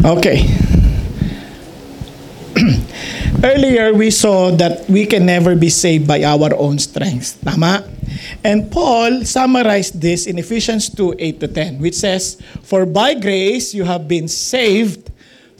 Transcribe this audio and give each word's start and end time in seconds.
Okay. 0.00 0.48
Earlier, 3.44 3.92
we 3.92 4.08
saw 4.10 4.50
that 4.56 4.88
we 4.88 5.04
can 5.04 5.26
never 5.26 5.54
be 5.54 5.68
saved 5.68 6.08
by 6.08 6.24
our 6.24 6.56
own 6.56 6.78
strength. 6.78 7.36
Tama? 7.44 7.84
And 8.42 8.72
Paul 8.72 9.28
summarized 9.28 10.00
this 10.00 10.26
in 10.26 10.38
Ephesians 10.38 10.88
2 10.88 11.16
8 11.18 11.40
to 11.40 11.48
10, 11.48 11.78
which 11.80 11.94
says, 11.94 12.40
For 12.64 12.86
by 12.86 13.12
grace 13.12 13.74
you 13.74 13.84
have 13.84 14.08
been 14.08 14.28
saved 14.28 15.12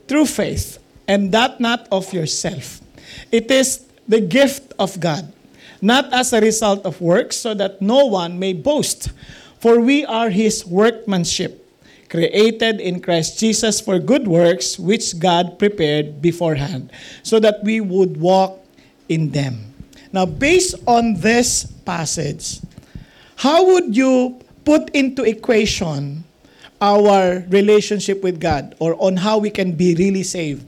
through 0.08 0.24
faith, 0.24 0.80
and 1.06 1.32
that 1.32 1.60
not 1.60 1.86
of 1.92 2.12
yourself. 2.14 2.80
It 3.30 3.50
is 3.50 3.84
the 4.08 4.24
gift 4.24 4.72
of 4.78 4.98
God, 5.00 5.30
not 5.82 6.08
as 6.16 6.32
a 6.32 6.40
result 6.40 6.86
of 6.86 7.00
works, 7.00 7.36
so 7.36 7.52
that 7.60 7.82
no 7.82 8.06
one 8.06 8.38
may 8.38 8.54
boast. 8.54 9.12
For 9.60 9.78
we 9.80 10.06
are 10.06 10.30
his 10.30 10.64
workmanship 10.64 11.59
created 12.10 12.80
in 12.80 13.00
Christ 13.00 13.38
Jesus 13.38 13.80
for 13.80 13.98
good 13.98 14.26
works, 14.26 14.78
which 14.78 15.18
God 15.18 15.58
prepared 15.58 16.20
beforehand, 16.20 16.90
so 17.22 17.38
that 17.38 17.62
we 17.62 17.80
would 17.80 18.18
walk 18.20 18.58
in 19.08 19.30
them. 19.30 19.72
Now, 20.12 20.26
based 20.26 20.74
on 20.86 21.14
this 21.22 21.64
passage, 21.86 22.60
how 23.36 23.64
would 23.64 23.96
you 23.96 24.42
put 24.64 24.90
into 24.90 25.22
equation 25.22 26.24
our 26.82 27.46
relationship 27.48 28.22
with 28.22 28.40
God 28.40 28.74
or 28.80 29.00
on 29.00 29.16
how 29.16 29.38
we 29.38 29.50
can 29.50 29.72
be 29.72 29.94
really 29.94 30.24
saved? 30.24 30.66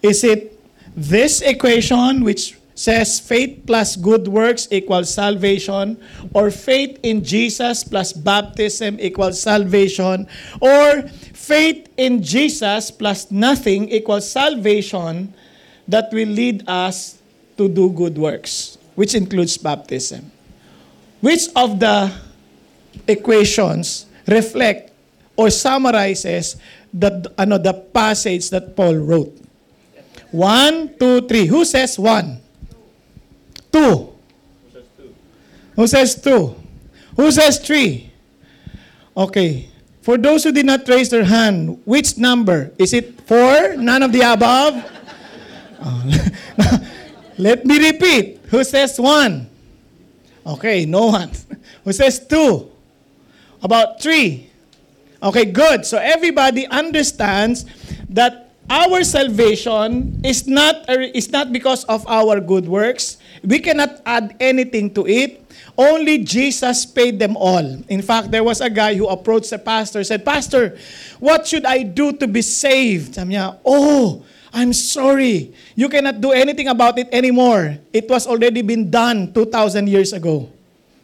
Is 0.00 0.22
it 0.22 0.54
this 0.94 1.42
equation 1.42 2.22
which 2.22 2.56
says 2.76 3.18
faith 3.18 3.64
plus 3.66 3.96
good 3.96 4.28
works 4.28 4.68
equals 4.70 5.12
salvation, 5.12 5.96
or 6.36 6.52
faith 6.52 7.00
in 7.02 7.24
Jesus 7.24 7.82
plus 7.82 8.12
baptism 8.12 9.00
equals 9.00 9.40
salvation, 9.40 10.28
or 10.60 11.08
faith 11.32 11.88
in 11.96 12.22
Jesus 12.22 12.92
plus 12.92 13.32
nothing 13.32 13.88
equals 13.88 14.30
salvation 14.30 15.32
that 15.88 16.12
will 16.12 16.28
lead 16.28 16.68
us 16.68 17.18
to 17.56 17.66
do 17.66 17.90
good 17.90 18.18
works, 18.18 18.76
which 18.94 19.14
includes 19.14 19.56
baptism. 19.56 20.30
Which 21.22 21.48
of 21.56 21.80
the 21.80 22.12
equations 23.08 24.04
reflect 24.28 24.92
or 25.34 25.48
summarizes 25.48 26.56
the, 26.92 27.32
ano, 27.38 27.56
the 27.56 27.72
passage 27.72 28.50
that 28.50 28.76
Paul 28.76 28.96
wrote? 28.96 29.32
One, 30.30 30.92
two, 30.98 31.26
three. 31.26 31.46
Who 31.46 31.64
says 31.64 31.98
one? 31.98 32.42
Two. 33.76 34.08
Who 35.76 35.84
says 35.86 36.16
two? 36.16 36.56
Who 37.14 37.30
says 37.30 37.60
three? 37.60 38.08
Okay. 39.14 39.68
For 40.00 40.16
those 40.16 40.44
who 40.44 40.52
did 40.52 40.64
not 40.64 40.88
raise 40.88 41.10
their 41.10 41.24
hand, 41.24 41.82
which 41.84 42.16
number? 42.16 42.72
Is 42.78 42.94
it 42.94 43.20
four? 43.28 43.76
None 43.76 44.02
of 44.02 44.12
the 44.12 44.24
above? 44.24 44.80
Let 47.38 47.66
me 47.66 47.92
repeat. 47.92 48.40
Who 48.48 48.64
says 48.64 48.98
one? 48.98 49.46
Okay, 50.46 50.86
no 50.86 51.12
one. 51.12 51.30
Who 51.84 51.92
says 51.92 52.24
two? 52.24 52.70
About 53.62 54.00
three? 54.00 54.48
Okay, 55.22 55.44
good. 55.44 55.84
So 55.84 55.98
everybody 55.98 56.66
understands 56.68 57.66
that 58.08 58.54
our 58.70 59.04
salvation 59.04 60.20
is 60.24 60.46
not 60.48 60.88
is 60.88 61.30
not 61.30 61.52
because 61.52 61.84
of 61.84 62.06
our 62.08 62.40
good 62.40 62.66
works. 62.66 63.18
We 63.46 63.62
cannot 63.62 64.02
add 64.04 64.34
anything 64.40 64.90
to 64.98 65.06
it. 65.06 65.46
Only 65.78 66.24
Jesus 66.26 66.84
paid 66.84 67.18
them 67.18 67.36
all. 67.36 67.62
In 67.86 68.02
fact, 68.02 68.30
there 68.30 68.42
was 68.42 68.60
a 68.60 68.68
guy 68.68 68.94
who 68.94 69.06
approached 69.06 69.50
the 69.50 69.58
pastor 69.58 70.02
said, 70.02 70.24
Pastor, 70.24 70.76
what 71.20 71.46
should 71.46 71.64
I 71.64 71.84
do 71.84 72.12
to 72.18 72.26
be 72.26 72.42
saved? 72.42 73.14
Sabi 73.14 73.38
niya, 73.38 73.56
oh, 73.64 74.26
I'm 74.52 74.72
sorry. 74.72 75.54
You 75.76 75.88
cannot 75.88 76.20
do 76.20 76.32
anything 76.32 76.66
about 76.66 76.98
it 76.98 77.06
anymore. 77.12 77.78
It 77.92 78.10
was 78.10 78.26
already 78.26 78.62
been 78.62 78.90
done 78.90 79.32
2,000 79.32 79.86
years 79.86 80.12
ago. 80.12 80.50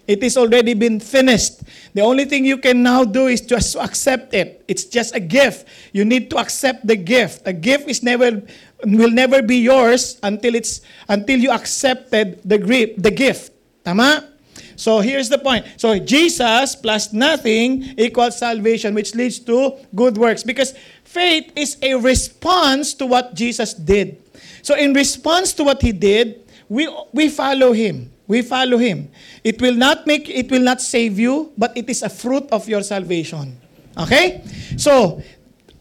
It 0.09 0.25
is 0.25 0.37
already 0.37 0.75
been 0.75 0.99
finished. 0.99 1.63
The 1.95 2.03
only 2.03 2.25
thing 2.25 2.45
you 2.45 2.59
can 2.59 2.83
now 2.83 3.05
do 3.05 3.29
is 3.29 3.41
just 3.41 3.75
to 3.75 3.81
accept 3.81 4.35
it. 4.35 4.65
It's 4.67 4.85
just 4.85 5.15
a 5.15 5.21
gift. 5.21 5.69
You 5.93 6.05
need 6.05 6.29
to 6.31 6.39
accept 6.39 6.87
the 6.87 6.97
gift. 6.97 7.47
A 7.47 7.53
gift 7.53 7.89
is 7.89 8.03
never 8.03 8.43
will 8.85 9.11
never 9.11 9.43
be 9.43 9.57
yours 9.57 10.19
until 10.23 10.55
it's 10.55 10.81
until 11.09 11.39
you 11.39 11.51
accepted 11.51 12.41
the 12.45 12.59
gift, 12.59 13.03
the 13.03 13.11
gift. 13.11 13.53
Tama? 13.85 14.29
So 14.77 15.01
here's 15.01 15.29
the 15.29 15.39
point. 15.39 15.67
So 15.77 15.99
Jesus 15.99 16.75
plus 16.77 17.13
nothing 17.13 17.95
equals 17.97 18.39
salvation, 18.39 18.95
which 18.95 19.15
leads 19.15 19.39
to 19.47 19.79
good 19.95 20.19
works. 20.19 20.43
Because 20.43 20.75
faith 21.05 21.53
is 21.55 21.77
a 21.83 21.95
response 21.95 22.95
to 22.95 23.07
what 23.07 23.35
Jesus 23.35 23.75
did. 23.75 24.19
So 24.63 24.75
in 24.75 24.95
response 24.95 25.53
to 25.55 25.65
what 25.65 25.83
he 25.83 25.93
did, 25.93 26.43
we 26.69 26.89
we 27.13 27.29
follow 27.29 27.73
him. 27.73 28.11
We 28.27 28.41
follow 28.43 28.79
him. 28.79 29.11
It 29.45 29.61
will 29.61 29.75
not 29.75 30.07
make 30.07 30.29
it 30.31 30.51
will 30.51 30.63
not 30.63 30.81
save 30.81 31.19
you, 31.19 31.53
but 31.59 31.77
it 31.77 31.91
is 31.91 32.03
a 32.03 32.09
fruit 32.09 32.49
of 32.51 32.69
your 32.69 32.83
salvation. 32.83 33.61
Okay? 33.99 34.41
So, 34.77 35.21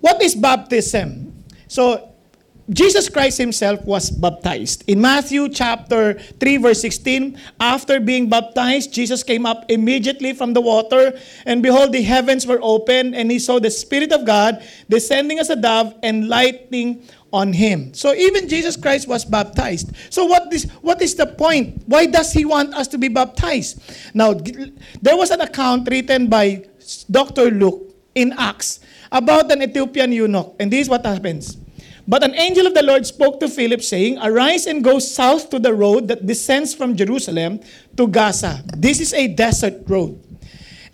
what 0.04 0.22
is 0.22 0.36
baptism? 0.36 1.32
So, 1.68 2.11
Jesus 2.70 3.10
Christ 3.10 3.38
himself 3.38 3.84
was 3.86 4.12
baptized. 4.12 4.84
In 4.88 5.02
Matthew 5.02 5.50
chapter 5.50 6.14
3 6.40 6.58
verse 6.58 6.82
16, 6.82 7.38
after 7.60 8.00
being 8.00 8.30
baptized, 8.30 8.94
Jesus 8.94 9.24
came 9.24 9.46
up 9.46 9.66
immediately 9.70 10.34
from 10.34 10.54
the 10.54 10.62
water, 10.62 11.18
and 11.46 11.64
behold 11.64 11.92
the 11.92 12.02
heavens 12.04 12.46
were 12.46 12.60
open, 12.62 13.14
and 13.14 13.32
he 13.32 13.40
saw 13.40 13.60
the 13.60 13.72
spirit 13.72 14.12
of 14.12 14.26
God 14.26 14.64
descending 14.90 15.40
as 15.40 15.50
a 15.50 15.56
dove 15.56 15.96
and 16.04 16.30
lighting 16.30 17.04
on 17.34 17.54
him. 17.54 17.94
So 17.94 18.14
even 18.14 18.48
Jesus 18.48 18.76
Christ 18.76 19.08
was 19.08 19.26
baptized. 19.26 19.92
So 20.10 20.26
what 20.26 20.52
is 20.54 20.70
what 20.82 21.02
is 21.02 21.16
the 21.16 21.28
point? 21.28 21.82
Why 21.88 22.06
does 22.06 22.32
he 22.32 22.46
want 22.46 22.74
us 22.76 22.88
to 22.90 22.98
be 22.98 23.08
baptized? 23.08 23.82
Now 24.14 24.34
there 25.02 25.18
was 25.18 25.32
an 25.32 25.42
account 25.42 25.90
written 25.90 26.28
by 26.28 26.68
Dr. 27.10 27.50
Luke 27.52 27.96
in 28.16 28.34
Acts 28.38 28.80
about 29.12 29.52
an 29.52 29.64
Ethiopian 29.64 30.12
eunuch, 30.12 30.56
and 30.60 30.72
this 30.72 30.88
is 30.88 30.90
what 30.90 31.06
happens. 31.06 31.58
But 32.12 32.28
an 32.28 32.36
angel 32.36 32.68
of 32.68 32.76
the 32.76 32.84
Lord 32.84 33.08
spoke 33.08 33.40
to 33.40 33.48
Philip, 33.48 33.80
saying, 33.80 34.20
Arise 34.20 34.68
and 34.68 34.84
go 34.84 35.00
south 35.00 35.48
to 35.56 35.64
the 35.64 35.72
road 35.72 36.12
that 36.12 36.28
descends 36.28 36.76
from 36.76 37.00
Jerusalem 37.00 37.64
to 37.96 38.04
Gaza. 38.04 38.68
This 38.76 39.00
is 39.00 39.16
a 39.16 39.32
desert 39.32 39.88
road. 39.88 40.20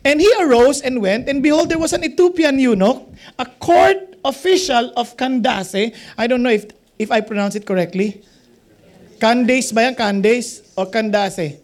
And 0.06 0.22
he 0.22 0.30
arose 0.38 0.86
and 0.86 1.02
went, 1.02 1.26
and 1.26 1.42
behold, 1.42 1.74
there 1.74 1.82
was 1.82 1.98
an 1.98 2.06
Ethiopian 2.06 2.62
eunuch, 2.62 3.02
a 3.34 3.50
court 3.58 4.14
official 4.22 4.94
of 4.94 5.18
Candace. 5.18 5.90
I 6.22 6.30
don't 6.30 6.46
know 6.46 6.54
if 6.54 6.70
if 7.02 7.10
I 7.10 7.26
pronounce 7.26 7.58
it 7.58 7.66
correctly. 7.66 8.22
Candace 9.18 9.74
ba 9.74 9.90
yan? 9.90 9.98
Candace 9.98 10.62
or 10.78 10.86
Candace? 10.86 11.58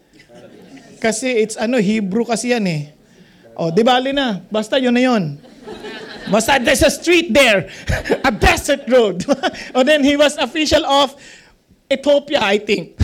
Kasi 0.97 1.29
it's 1.45 1.61
ano, 1.61 1.77
Hebrew 1.77 2.25
kasi 2.25 2.57
yan 2.57 2.65
eh. 2.65 2.89
O, 3.53 3.69
di 3.69 3.85
bali 3.85 4.17
na. 4.17 4.41
Basta 4.49 4.81
yun 4.81 4.97
na 4.97 5.03
yun. 5.05 5.37
Basta 6.31 6.59
there's 6.61 6.84
a 6.84 6.91
street 6.91 7.34
there. 7.34 7.69
a 8.23 8.31
desert 8.31 8.88
road. 8.88 9.25
or 9.75 9.84
then 9.84 10.03
he 10.03 10.16
was 10.16 10.38
official 10.38 10.85
of 10.85 11.16
Ethiopia, 11.91 12.39
I 12.41 12.57
think. 12.57 12.97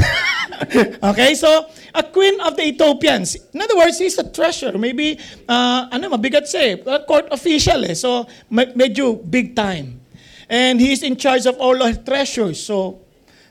okay, 1.03 1.35
so 1.35 1.68
a 1.94 2.03
queen 2.03 2.40
of 2.41 2.56
the 2.56 2.68
Ethiopians. 2.68 3.38
In 3.53 3.62
other 3.62 3.78
words, 3.78 4.00
he's 4.00 4.18
a 4.18 4.28
treasure. 4.28 4.75
Maybe, 4.78 5.19
uh, 5.47 5.88
ano, 5.91 6.09
mabigat 6.18 6.50
siya 6.50 6.62
eh. 6.75 6.75
A 6.84 7.00
court 7.06 7.28
official 7.31 7.85
eh. 7.85 7.94
So, 7.94 8.28
medyo 8.52 9.19
big 9.19 9.56
time. 9.56 10.02
And 10.50 10.81
he's 10.81 11.03
in 11.03 11.16
charge 11.16 11.46
of 11.46 11.56
all 11.62 11.78
our 11.78 11.94
treasures. 11.94 12.59
So, 12.59 13.00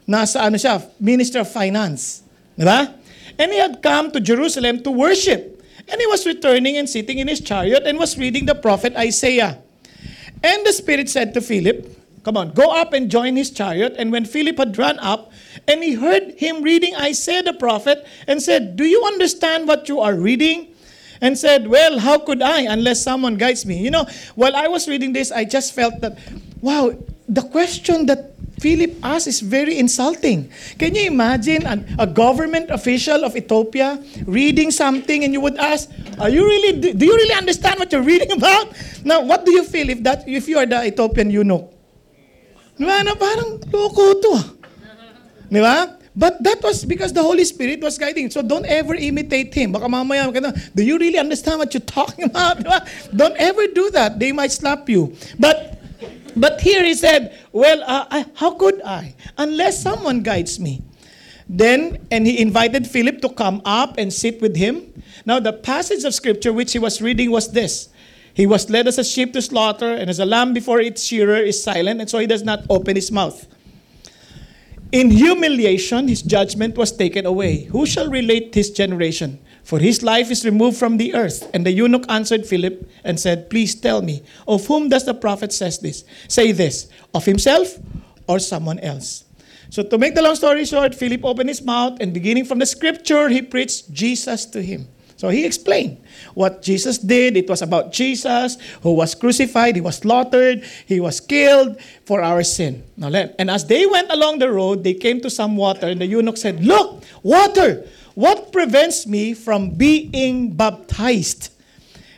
nasa 0.05 0.43
ano 0.43 0.59
siya, 0.59 0.83
Minister 0.99 1.47
of 1.47 1.51
Finance. 1.51 2.27
Di 2.59 2.67
ba? 2.67 2.93
And 3.39 3.55
he 3.55 3.59
had 3.63 3.79
come 3.79 4.11
to 4.11 4.21
Jerusalem 4.21 4.83
to 4.83 4.91
worship. 4.91 5.63
And 5.89 5.97
he 5.97 6.07
was 6.11 6.27
returning 6.27 6.77
and 6.77 6.91
sitting 6.91 7.23
in 7.23 7.29
his 7.31 7.41
chariot 7.41 7.87
and 7.87 7.97
was 7.97 8.19
reading 8.19 8.45
the 8.45 8.59
prophet 8.59 8.93
Isaiah. 8.99 9.63
And 10.43 10.67
the 10.67 10.73
Spirit 10.73 11.09
said 11.09 11.35
to 11.35 11.41
Philip, 11.41 11.97
Come 12.25 12.37
on, 12.37 12.51
go 12.51 12.71
up 12.71 12.93
and 12.93 13.11
join 13.11 13.37
his 13.37 13.51
chariot. 13.51 13.95
And 13.97 14.13
when 14.13 14.25
Philip 14.25 14.59
had 14.59 14.77
run 14.77 14.99
up, 14.99 15.33
and 15.67 15.83
he 15.83 15.95
heard 15.95 16.35
him 16.37 16.63
reading 16.63 16.95
Isaiah 16.95 17.43
the 17.43 17.55
prophet, 17.55 18.07
and 18.27 18.43
said, 18.43 18.77
Do 18.77 18.85
you 18.85 19.03
understand 19.05 19.67
what 19.67 19.89
you 19.89 20.01
are 20.01 20.15
reading? 20.15 20.75
And 21.21 21.39
said, 21.39 21.69
Well, 21.69 21.99
how 21.99 22.19
could 22.19 22.43
I 22.43 22.63
unless 22.63 23.03
someone 23.03 23.37
guides 23.37 23.65
me? 23.65 23.79
You 23.79 23.91
know, 23.91 24.07
while 24.35 24.55
I 24.55 24.69
was 24.69 24.89
reading 24.89 25.13
this, 25.13 25.33
I 25.33 25.45
just 25.45 25.75
felt 25.75 26.01
that, 26.01 26.19
wow, 26.61 26.93
the 27.29 27.43
question 27.43 28.07
that 28.07 28.38
Philip 28.61 28.99
asked 29.03 29.27
is 29.27 29.41
very 29.41 29.79
insulting. 29.79 30.51
Can 30.79 30.95
you 30.95 31.07
imagine 31.07 31.67
an, 31.67 31.87
a 31.99 32.07
government 32.07 32.71
official 32.71 33.25
of 33.25 33.37
Ethiopia 33.37 34.03
reading 34.27 34.71
something 34.71 35.25
and 35.25 35.33
you 35.33 35.41
would 35.41 35.57
ask, 35.57 35.91
"Are 36.19 36.29
you 36.31 36.43
really? 36.43 36.81
Do, 36.81 36.93
do 36.95 37.05
you 37.07 37.15
really 37.15 37.35
understand 37.35 37.79
what 37.79 37.93
you're 37.93 38.05
reading 38.07 38.33
about?" 38.33 38.75
Now, 39.05 39.23
what 39.23 39.47
do 39.47 39.53
you 39.53 39.63
feel 39.63 39.89
if 39.91 40.03
that 40.03 40.27
if 40.27 40.49
you 40.49 40.59
are 40.59 40.67
the 40.67 40.85
Ethiopian 40.91 41.31
eunuch? 41.31 41.71
Diba 42.79 43.03
na 43.03 43.15
parang 43.19 43.59
loko 43.75 44.15
to. 44.23 44.35
Di 45.51 45.59
ba? 45.59 45.99
But 46.19 46.43
that 46.43 46.59
was 46.67 46.83
because 46.83 47.15
the 47.15 47.23
Holy 47.23 47.47
Spirit 47.47 47.79
was 47.79 47.95
guiding. 47.95 48.27
So 48.31 48.43
don't 48.43 48.67
ever 48.67 48.99
imitate 48.99 49.55
Him. 49.55 49.71
Baka 49.71 49.87
mamaya, 49.87 50.27
do 50.75 50.83
you 50.83 50.99
really 50.99 51.19
understand 51.19 51.63
what 51.63 51.71
you're 51.71 51.87
talking 51.87 52.25
about? 52.31 52.59
Diba? 52.59 52.83
Don't 53.15 53.39
ever 53.39 53.71
do 53.71 53.91
that. 53.95 54.19
They 54.19 54.35
might 54.35 54.51
slap 54.51 54.89
you. 54.91 55.15
But 55.39 55.78
but 56.41 56.61
here 56.61 56.85
he 56.85 56.95
said, 56.95 57.39
Well, 57.53 57.83
uh, 57.87 58.07
I, 58.11 58.27
how 58.35 58.53
could 58.53 58.83
I? 58.83 59.15
Unless 59.37 59.83
someone 59.83 60.23
guides 60.23 60.59
me. 60.59 60.83
Then, 61.49 62.07
and 62.11 62.27
he 62.27 62.41
invited 62.41 62.87
Philip 62.87 63.23
to 63.23 63.31
come 63.31 63.63
up 63.65 63.97
and 63.97 64.13
sit 64.13 64.41
with 64.43 64.57
him. 64.57 64.93
Now, 65.25 65.41
the 65.41 65.53
passage 65.53 66.05
of 66.05 66.15
scripture 66.15 66.53
which 66.53 66.73
he 66.73 66.79
was 66.79 67.01
reading 67.01 67.31
was 67.31 67.53
this 67.53 67.89
He 68.35 68.47
was 68.47 68.69
led 68.69 68.87
as 68.87 68.99
a 68.99 69.05
sheep 69.05 69.33
to 69.33 69.43
slaughter, 69.43 69.95
and 69.95 70.11
as 70.11 70.19
a 70.19 70.27
lamb 70.27 70.53
before 70.53 70.81
its 70.81 71.03
shearer 71.05 71.37
is 71.37 71.63
silent, 71.63 72.01
and 72.01 72.11
so 72.11 72.19
he 72.19 72.27
does 72.27 72.43
not 72.43 72.65
open 72.69 72.97
his 72.97 73.11
mouth. 73.11 73.47
In 74.93 75.11
humiliation, 75.11 76.09
his 76.09 76.23
judgment 76.23 76.77
was 76.77 76.93
taken 76.93 77.27
away. 77.27 77.65
Who 77.65 77.85
shall 77.85 78.09
relate 78.09 78.55
his 78.55 78.71
generation? 78.71 79.39
For 79.69 79.79
his 79.79 80.03
life 80.03 80.31
is 80.31 80.47
removed 80.47 80.79
from 80.79 80.97
the 80.97 81.13
earth. 81.13 81.45
And 81.53 81.67
the 81.67 81.71
eunuch 81.71 82.07
answered 82.09 82.47
Philip 82.47 82.89
and 83.05 83.21
said, 83.21 83.51
Please 83.51 83.75
tell 83.75 84.01
me, 84.01 84.23
of 84.49 84.65
whom 84.67 84.89
does 84.89 85.05
the 85.05 85.13
prophet 85.13 85.53
says 85.53 85.79
this? 85.79 86.05
Say 86.27 86.53
this, 86.53 86.89
of 87.13 87.27
himself 87.27 87.77
or 88.27 88.39
someone 88.39 88.79
else? 88.79 89.27
So 89.69 89.83
to 89.83 89.99
make 89.99 90.15
the 90.15 90.23
long 90.23 90.37
story 90.37 90.65
short, 90.65 90.95
Philip 90.95 91.23
opened 91.23 91.51
his 91.51 91.61
mouth 91.61 91.99
and 92.01 92.15
beginning 92.15 92.47
from 92.47 92.61
the 92.61 92.65
scripture, 92.65 93.29
he 93.29 93.43
preached 93.43 93.93
Jesus 93.93 94.47
to 94.57 94.63
him. 94.63 94.89
So 95.19 95.29
he 95.29 95.45
explained 95.45 96.01
what 96.33 96.63
Jesus 96.63 96.97
did. 96.97 97.37
It 97.37 97.51
was 97.51 97.61
about 97.61 97.93
Jesus 97.93 98.57
who 98.81 98.95
was 98.95 99.15
crucified, 99.15 99.75
he 99.75 99.83
was 99.83 99.99
slaughtered, 99.99 100.65
he 100.87 100.99
was 100.99 101.21
killed 101.21 101.79
for 102.07 102.23
our 102.23 102.43
sin. 102.43 102.85
Now, 102.97 103.09
let, 103.09 103.35
and 103.39 103.51
as 103.51 103.67
they 103.67 103.85
went 103.85 104.11
along 104.11 104.39
the 104.39 104.51
road, 104.51 104.83
they 104.83 104.95
came 104.95 105.21
to 105.21 105.29
some 105.29 105.59
water, 105.59 105.89
and 105.89 106.01
the 106.01 106.07
eunuch 106.07 106.39
said, 106.39 106.65
Look, 106.65 107.05
water! 107.23 107.85
What 108.19 108.51
prevents 108.51 109.07
me 109.07 109.31
from 109.33 109.79
being 109.79 110.51
baptized? 110.51 111.55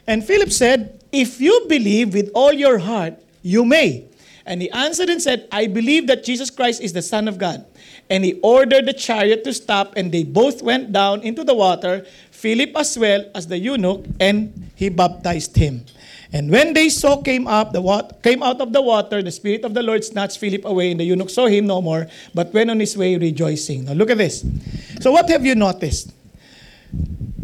And 0.06 0.24
Philip 0.24 0.50
said, 0.50 1.04
If 1.12 1.42
you 1.42 1.66
believe 1.68 2.14
with 2.14 2.30
all 2.34 2.54
your 2.54 2.78
heart, 2.78 3.20
you 3.42 3.66
may. 3.66 4.08
And 4.46 4.62
he 4.62 4.70
answered 4.70 5.10
and 5.10 5.20
said, 5.20 5.46
I 5.52 5.66
believe 5.66 6.06
that 6.06 6.24
Jesus 6.24 6.48
Christ 6.48 6.80
is 6.80 6.94
the 6.94 7.02
Son 7.02 7.28
of 7.28 7.36
God. 7.36 7.66
And 8.08 8.24
he 8.24 8.40
ordered 8.40 8.86
the 8.86 8.94
chariot 8.94 9.44
to 9.44 9.52
stop, 9.52 9.92
and 9.94 10.10
they 10.10 10.24
both 10.24 10.62
went 10.62 10.90
down 10.90 11.20
into 11.20 11.44
the 11.44 11.52
water, 11.54 12.06
Philip 12.30 12.72
as 12.76 12.96
well 12.96 13.26
as 13.34 13.48
the 13.48 13.58
eunuch, 13.58 14.06
and 14.18 14.70
he 14.76 14.88
baptized 14.88 15.54
him. 15.54 15.84
And 16.32 16.50
when 16.50 16.74
they 16.74 16.88
saw 16.88 17.18
came 17.22 17.50
up 17.50 17.72
the 17.72 17.82
wat- 17.82 18.22
came 18.22 18.42
out 18.42 18.60
of 18.60 18.72
the 18.72 18.80
water, 18.80 19.22
the 19.22 19.34
Spirit 19.34 19.64
of 19.64 19.74
the 19.74 19.82
Lord 19.82 20.04
snatched 20.04 20.38
Philip 20.38 20.64
away, 20.64 20.92
and 20.92 21.00
the 21.00 21.04
eunuch 21.04 21.30
saw 21.30 21.46
him 21.46 21.66
no 21.66 21.82
more, 21.82 22.06
but 22.34 22.54
went 22.54 22.70
on 22.70 22.78
his 22.78 22.96
way 22.96 23.18
rejoicing. 23.18 23.86
Now 23.86 23.94
look 23.94 24.10
at 24.10 24.18
this. 24.18 24.46
So 25.00 25.10
what 25.10 25.28
have 25.28 25.44
you 25.44 25.54
noticed? 25.54 26.14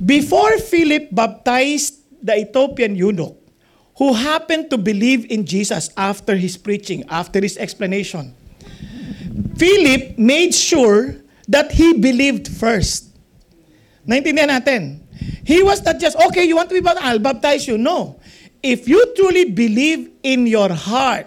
Before 0.07 0.59
Philip 0.59 1.11
baptized 1.11 1.99
the 2.23 2.39
Ethiopian 2.39 2.95
eunuch, 2.95 3.35
who 3.99 4.13
happened 4.13 4.71
to 4.71 4.79
believe 4.79 5.27
in 5.33 5.45
Jesus 5.45 5.91
after 5.97 6.37
his 6.37 6.57
preaching, 6.57 7.03
after 7.09 7.41
his 7.41 7.59
explanation, 7.59 8.35
Philip 9.57 10.19
made 10.19 10.55
sure 10.55 11.17
that 11.49 11.73
he 11.73 11.95
believed 11.99 12.47
first. 12.47 13.11
Naintindihan 14.07 14.53
natin. 14.53 15.01
He 15.43 15.63
was 15.63 15.83
not 15.83 15.99
just, 15.99 16.15
okay, 16.29 16.45
you 16.45 16.55
want 16.55 16.69
to 16.69 16.75
be 16.75 16.85
baptized, 16.85 17.07
I'll 17.07 17.19
baptize 17.19 17.67
you. 17.67 17.79
No. 17.79 18.21
If 18.63 18.89
you 18.89 19.01
truly 19.15 19.53
believe 19.53 20.11
in 20.23 20.47
your 20.47 20.73
heart, 20.73 21.27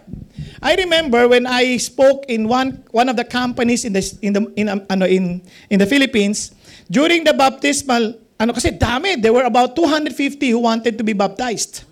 I 0.61 0.75
remember 0.75 1.27
when 1.27 1.47
I 1.47 1.77
spoke 1.77 2.27
in 2.27 2.47
one 2.47 2.83
one 2.91 3.07
of 3.07 3.15
the 3.15 3.23
companies 3.23 3.87
in 3.87 3.93
the 3.95 4.03
in 4.19 4.31
the 4.35 4.43
in 4.59 4.67
um, 4.67 4.83
ano 4.91 5.07
in 5.07 5.39
in 5.71 5.79
the 5.79 5.87
Philippines 5.87 6.51
during 6.91 7.23
the 7.23 7.31
baptismal 7.31 8.19
ano 8.39 8.51
kasi 8.51 8.75
dami 8.75 9.15
there 9.15 9.31
were 9.31 9.47
about 9.47 9.75
250 9.75 10.15
who 10.51 10.59
wanted 10.59 10.99
to 10.99 11.03
be 11.03 11.15
baptized. 11.15 11.87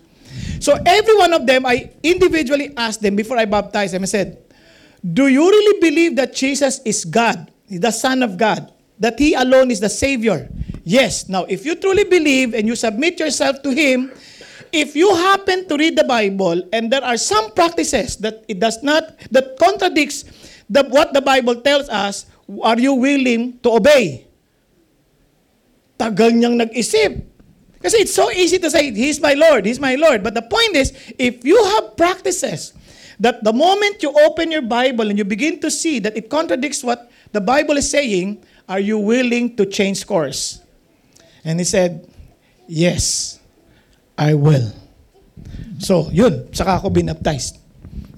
So 0.60 0.76
every 0.84 1.16
one 1.16 1.32
of 1.32 1.48
them 1.48 1.64
I 1.64 1.88
individually 2.04 2.76
asked 2.76 3.00
them 3.00 3.16
before 3.16 3.40
I 3.40 3.48
baptized 3.48 3.96
them 3.96 4.04
I 4.04 4.10
said, 4.10 4.36
"Do 5.00 5.32
you 5.32 5.48
really 5.48 5.76
believe 5.80 6.20
that 6.20 6.36
Jesus 6.36 6.84
is 6.84 7.08
God, 7.08 7.48
the 7.72 7.92
Son 7.94 8.20
of 8.20 8.36
God, 8.36 8.68
that 9.00 9.16
he 9.16 9.32
alone 9.32 9.72
is 9.72 9.80
the 9.80 9.92
savior?" 9.92 10.44
Yes. 10.88 11.28
Now, 11.28 11.44
if 11.44 11.68
you 11.68 11.76
truly 11.76 12.04
believe 12.08 12.56
and 12.56 12.64
you 12.64 12.72
submit 12.72 13.20
yourself 13.20 13.60
to 13.60 13.68
him, 13.68 14.08
if 14.72 14.96
you 14.96 15.14
happen 15.14 15.68
to 15.68 15.76
read 15.76 15.96
the 15.96 16.04
Bible 16.04 16.62
and 16.72 16.92
there 16.92 17.04
are 17.04 17.16
some 17.16 17.52
practices 17.52 18.16
that 18.18 18.44
it 18.48 18.60
does 18.60 18.82
not 18.82 19.16
that 19.30 19.56
contradicts 19.58 20.24
the, 20.68 20.84
what 20.84 21.12
the 21.12 21.20
Bible 21.20 21.56
tells 21.60 21.88
us, 21.88 22.26
are 22.62 22.78
you 22.78 22.94
willing 22.94 23.58
to 23.60 23.72
obey? 23.72 24.26
Tagal 25.98 26.32
niyang 26.36 26.56
nag-isip. 26.56 27.24
Kasi 27.82 28.02
it's 28.02 28.14
so 28.14 28.30
easy 28.30 28.58
to 28.58 28.70
say, 28.70 28.90
He's 28.90 29.20
my 29.20 29.34
Lord, 29.34 29.66
He's 29.66 29.80
my 29.80 29.94
Lord. 29.94 30.22
But 30.22 30.34
the 30.34 30.42
point 30.42 30.74
is, 30.74 30.92
if 31.18 31.44
you 31.44 31.58
have 31.76 31.96
practices 31.96 32.74
that 33.20 33.42
the 33.42 33.52
moment 33.52 34.02
you 34.02 34.14
open 34.26 34.50
your 34.50 34.62
Bible 34.62 35.10
and 35.10 35.18
you 35.18 35.24
begin 35.24 35.60
to 35.60 35.70
see 35.70 35.98
that 36.00 36.16
it 36.16 36.30
contradicts 36.30 36.82
what 36.82 37.10
the 37.32 37.40
Bible 37.40 37.76
is 37.76 37.90
saying, 37.90 38.42
are 38.68 38.80
you 38.80 38.98
willing 38.98 39.56
to 39.56 39.66
change 39.66 40.06
course? 40.06 40.60
And 41.44 41.58
he 41.58 41.64
said, 41.64 42.06
Yes. 42.66 43.37
I 44.18 44.34
will. 44.34 44.74
So, 45.78 46.10
yun, 46.10 46.50
saka 46.50 46.82
ako 46.82 46.90
binaptized. 46.90 47.62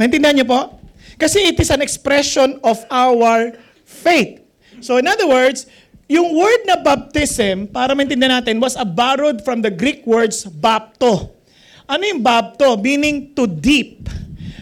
Naintindihan 0.01 0.33
niyo 0.33 0.49
po? 0.49 0.81
Kasi 1.21 1.53
it 1.53 1.61
is 1.61 1.69
an 1.69 1.85
expression 1.85 2.57
of 2.65 2.81
our 2.89 3.53
faith. 3.85 4.41
So, 4.81 4.97
in 4.97 5.05
other 5.05 5.29
words, 5.29 5.69
yung 6.09 6.33
word 6.33 6.65
na 6.65 6.81
baptism, 6.81 7.69
para 7.69 7.93
maintindihan 7.93 8.41
natin, 8.41 8.57
was 8.59 8.81
a 8.81 8.89
borrowed 8.89 9.45
from 9.45 9.61
the 9.61 9.69
Greek 9.69 10.03
words 10.09 10.49
bapto. 10.49 11.37
Ano 11.85 12.03
yung 12.09 12.25
bapto? 12.25 12.81
Meaning 12.81 13.37
to 13.37 13.45
deep. 13.45 14.09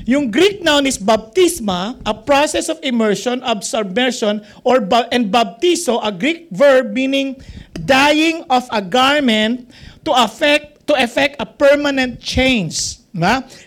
Yung 0.08 0.32
Greek 0.32 0.64
noun 0.64 0.88
is 0.88 0.96
baptisma, 0.96 2.00
a 2.02 2.16
process 2.16 2.72
of 2.72 2.80
immersion, 2.80 3.44
of 3.44 3.60
submersion, 3.60 4.40
or 4.64 4.80
ba- 4.80 5.04
and 5.12 5.28
baptizo, 5.28 6.00
a 6.00 6.08
Greek 6.08 6.48
verb 6.48 6.96
meaning 6.96 7.36
dyeing 7.76 8.40
of 8.48 8.64
a 8.72 8.80
garment 8.80 9.68
to 10.08 10.10
affect 10.16 10.77
to 10.88 10.96
effect 10.96 11.36
a 11.38 11.46
permanent 11.46 12.20
change. 12.20 12.98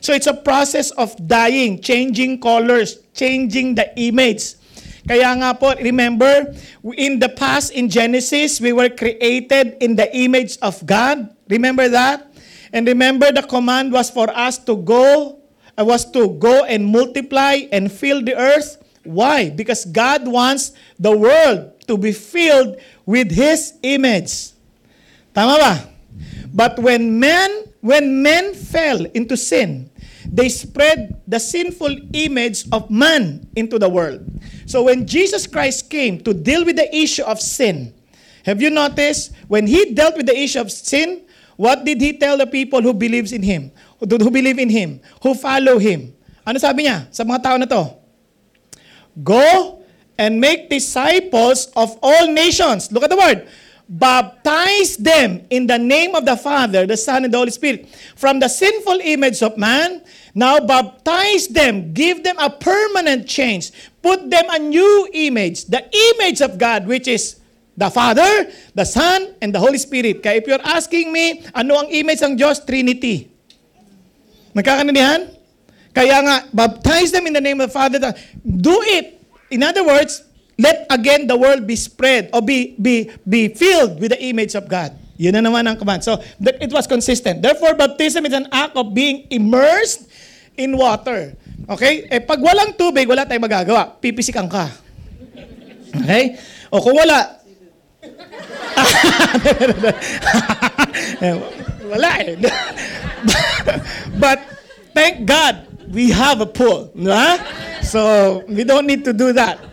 So 0.01 0.13
it's 0.13 0.27
a 0.27 0.33
process 0.33 0.91
of 0.91 1.15
dying, 1.27 1.81
changing 1.81 2.41
colors, 2.41 3.00
changing 3.13 3.75
the 3.75 3.91
image. 4.00 4.56
Kaya 5.07 5.33
nga 5.33 5.57
po, 5.57 5.73
remember, 5.81 6.53
in 6.95 7.18
the 7.18 7.29
past, 7.29 7.73
in 7.73 7.89
Genesis, 7.89 8.62
we 8.62 8.71
were 8.71 8.89
created 8.89 9.77
in 9.81 9.98
the 9.98 10.07
image 10.15 10.57
of 10.62 10.77
God. 10.86 11.34
Remember 11.50 11.89
that? 11.89 12.29
And 12.72 12.88
remember, 12.88 13.31
the 13.34 13.41
command 13.41 13.91
was 13.91 14.10
for 14.10 14.29
us 14.29 14.62
to 14.69 14.77
go, 14.77 15.41
uh, 15.75 15.84
was 15.84 16.05
to 16.13 16.38
go 16.39 16.63
and 16.63 16.86
multiply 16.86 17.65
and 17.74 17.91
fill 17.91 18.22
the 18.24 18.38
earth. 18.38 18.77
Why? 19.03 19.50
Because 19.50 19.84
God 19.84 20.29
wants 20.29 20.72
the 21.01 21.12
world 21.12 21.81
to 21.89 21.98
be 21.98 22.13
filled 22.13 22.77
with 23.03 23.34
His 23.34 23.74
image. 23.81 24.53
Tama 25.34 25.57
ba? 25.57 25.90
But 26.53 26.79
when 26.79 27.20
men, 27.20 27.72
when 27.79 28.22
men 28.22 28.53
fell 28.53 29.05
into 29.15 29.38
sin, 29.38 29.89
they 30.27 30.50
spread 30.50 31.20
the 31.27 31.39
sinful 31.39 31.96
image 32.13 32.67
of 32.72 32.89
man 32.91 33.48
into 33.55 33.79
the 33.79 33.89
world. 33.89 34.24
So 34.65 34.84
when 34.84 35.08
Jesus 35.08 35.48
Christ 35.48 35.89
came 35.89 36.20
to 36.24 36.34
deal 36.34 36.63
with 36.63 36.75
the 36.75 36.88
issue 36.96 37.24
of 37.24 37.39
sin, 37.39 37.93
have 38.46 38.62
you 38.62 38.70
noticed 38.70 39.34
when 39.48 39.67
he 39.67 39.93
dealt 39.93 40.17
with 40.17 40.25
the 40.25 40.38
issue 40.38 40.60
of 40.60 40.72
sin, 40.72 41.24
what 41.55 41.86
did 41.86 42.01
he 42.01 42.17
tell 42.17 42.38
the 42.38 42.48
people 42.48 42.81
who 42.81 42.93
believes 42.93 43.31
in 43.31 43.43
him, 43.43 43.72
who, 44.00 44.05
who 44.17 44.31
believe 44.31 44.60
in 44.60 44.70
him, 44.70 45.00
who 45.22 45.34
follow 45.36 45.77
him? 45.77 46.13
Ano 46.46 46.58
sabi 46.58 46.89
niya 46.89 47.05
sa 47.13 47.24
mga 47.24 47.43
tao 47.43 47.58
na 47.58 47.67
to? 47.70 47.84
Go 49.22 49.84
and 50.17 50.39
make 50.39 50.70
disciples 50.70 51.70
of 51.75 51.98
all 52.01 52.27
nations. 52.31 52.91
Look 52.91 53.03
at 53.03 53.10
the 53.10 53.20
word. 53.20 53.46
Baptize 53.91 54.95
them 54.95 55.43
in 55.51 55.67
the 55.67 55.75
name 55.75 56.15
of 56.15 56.24
the 56.24 56.39
Father, 56.39 56.88
the 56.88 56.95
Son, 56.95 57.27
and 57.27 57.33
the 57.33 57.36
Holy 57.36 57.51
Spirit. 57.51 57.91
From 58.15 58.39
the 58.39 58.48
sinful 58.48 59.03
image 59.03 59.43
of 59.43 59.60
man, 59.60 60.00
now 60.31 60.63
baptize 60.63 61.51
them, 61.51 61.91
give 61.91 62.24
them 62.24 62.39
a 62.39 62.48
permanent 62.48 63.27
change, 63.27 63.75
put 64.00 64.31
them 64.31 64.48
a 64.48 64.60
new 64.63 65.12
image, 65.12 65.67
the 65.67 65.83
image 66.15 66.39
of 66.39 66.55
God, 66.55 66.88
which 66.88 67.12
is 67.12 67.43
the 67.75 67.91
Father, 67.91 68.48
the 68.71 68.88
Son, 68.88 69.36
and 69.43 69.51
the 69.51 69.60
Holy 69.60 69.77
Spirit. 69.77 70.24
Kaya 70.24 70.39
if 70.39 70.48
you're 70.48 70.63
asking 70.63 71.12
me, 71.12 71.43
ano 71.51 71.83
ang 71.83 71.91
image 71.91 72.24
ng 72.24 72.39
Diyos? 72.39 72.63
Trinity. 72.63 73.27
Nagkakanindihan? 74.55 75.36
Kaya 75.91 76.24
nga, 76.24 76.48
baptize 76.55 77.12
them 77.12 77.27
in 77.27 77.36
the 77.36 77.43
name 77.43 77.60
of 77.60 77.67
the 77.67 77.75
Father. 77.75 78.00
the- 78.00 78.15
Do 78.39 78.79
it. 78.88 79.19
In 79.51 79.67
other 79.67 79.83
words, 79.83 80.24
again 80.91 81.25
the 81.25 81.39
world 81.39 81.65
be 81.65 81.79
spread 81.79 82.29
or 82.36 82.43
be, 82.43 82.75
be, 82.75 83.10
be 83.24 83.48
filled 83.50 84.00
with 84.00 84.12
the 84.12 84.21
image 84.21 84.55
of 84.55 84.67
God. 84.67 84.91
Yun 85.21 85.38
na 85.38 85.41
naman 85.45 85.62
ang 85.69 85.77
command. 85.77 86.03
So, 86.03 86.17
that 86.41 86.57
it 86.60 86.74
was 86.74 86.88
consistent. 86.89 87.41
Therefore, 87.45 87.75
baptism 87.77 88.25
is 88.25 88.33
an 88.33 88.48
act 88.51 88.75
of 88.75 88.91
being 88.93 89.27
immersed 89.29 90.10
in 90.57 90.75
water. 90.75 91.38
Okay? 91.69 92.10
Eh, 92.10 92.19
pag 92.19 92.41
walang 92.41 92.74
tubig, 92.74 93.05
wala 93.05 93.21
tayong 93.24 93.45
magagawa. 93.45 94.01
Pipisikan 94.01 94.50
ka. 94.50 94.65
Okay? 95.93 96.41
O 96.74 96.81
kung 96.81 96.98
wala, 96.98 97.38
Eh, 101.21 101.38
wala 101.86 102.10
eh. 102.17 102.33
But 104.21 104.41
thank 104.98 105.29
God 105.29 105.69
we 105.93 106.10
have 106.10 106.41
a 106.41 106.50
pool. 106.50 106.89
di 106.98 107.05
ba? 107.05 107.38
So, 107.91 108.48
we 108.48 108.63
don't 108.63 108.88
need 108.88 109.03
to 109.03 109.12
do 109.12 109.36
that. 109.36 109.60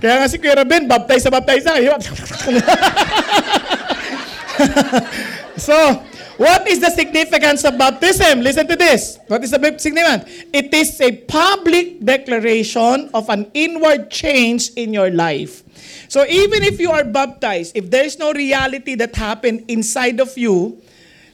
Kaya 0.00 0.24
nga 0.24 0.32
si 0.32 0.40
Kuya 0.40 0.56
Ruben, 0.56 0.88
baptize 0.88 1.28
sa 1.28 1.28
baptize 1.28 1.60
na. 1.68 1.76
so, 5.60 5.76
what 6.40 6.64
is 6.64 6.80
the 6.80 6.88
significance 6.88 7.68
of 7.68 7.76
baptism? 7.76 8.40
Listen 8.40 8.64
to 8.64 8.80
this. 8.80 9.20
What 9.28 9.44
is 9.44 9.52
the 9.52 9.60
significance? 9.76 10.24
It 10.56 10.72
is 10.72 10.96
a 11.04 11.12
public 11.28 12.00
declaration 12.00 13.12
of 13.12 13.28
an 13.28 13.52
inward 13.52 14.08
change 14.08 14.72
in 14.72 14.96
your 14.96 15.12
life. 15.12 15.68
So 16.08 16.24
even 16.24 16.64
if 16.64 16.80
you 16.80 16.96
are 16.96 17.04
baptized, 17.04 17.76
if 17.76 17.92
there 17.92 18.08
is 18.08 18.16
no 18.16 18.32
reality 18.32 18.96
that 18.96 19.12
happened 19.12 19.68
inside 19.68 20.16
of 20.20 20.32
you, 20.38 20.80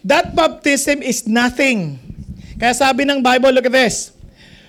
that 0.02 0.34
baptism 0.34 1.06
is 1.06 1.30
nothing. 1.30 2.02
Kaya 2.58 2.74
sabi 2.74 3.06
ng 3.06 3.22
Bible, 3.22 3.54
look 3.54 3.70
at 3.70 3.74
this. 3.74 4.10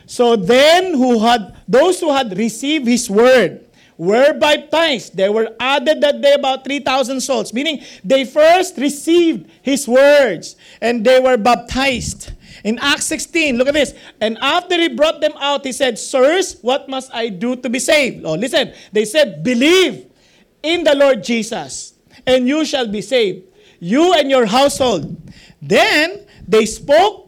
So 0.06 0.36
then 0.36 0.94
who 0.94 1.20
had 1.20 1.56
those 1.68 2.00
who 2.00 2.12
had 2.12 2.38
received 2.38 2.88
his 2.88 3.10
word 3.10 3.66
were 3.98 4.34
baptized. 4.34 5.16
They 5.16 5.30
were 5.30 5.50
added 5.60 6.02
that 6.02 6.22
day 6.22 6.34
about 6.34 6.64
3,000 6.64 7.22
souls, 7.22 7.54
meaning 7.54 7.84
they 8.04 8.26
first 8.26 8.78
received 8.78 9.50
his 9.62 9.88
words 9.88 10.56
and 10.82 11.06
they 11.06 11.20
were 11.20 11.38
baptized. 11.38 12.32
In 12.64 12.80
Acts 12.80 13.06
16, 13.06 13.58
look 13.58 13.68
at 13.68 13.74
this. 13.74 13.94
And 14.22 14.38
after 14.42 14.78
he 14.78 14.88
brought 14.90 15.20
them 15.22 15.34
out, 15.40 15.66
he 15.66 15.72
said, 15.72 16.00
Sirs, 16.00 16.58
what 16.62 16.88
must 16.88 17.14
I 17.14 17.30
do 17.30 17.56
to 17.58 17.70
be 17.70 17.80
saved? 17.80 18.24
Oh, 18.26 18.36
listen. 18.36 18.74
They 18.92 19.06
said, 19.06 19.44
Believe 19.44 20.08
in 20.62 20.84
the 20.84 20.96
Lord 20.96 21.24
Jesus, 21.24 21.94
and 22.26 22.48
you 22.48 22.64
shall 22.64 22.88
be 22.88 23.02
saved, 23.02 23.44
you 23.80 24.14
and 24.14 24.30
your 24.30 24.46
household. 24.46 25.18
Then 25.62 26.26
they 26.48 26.66
spoke 26.66 27.23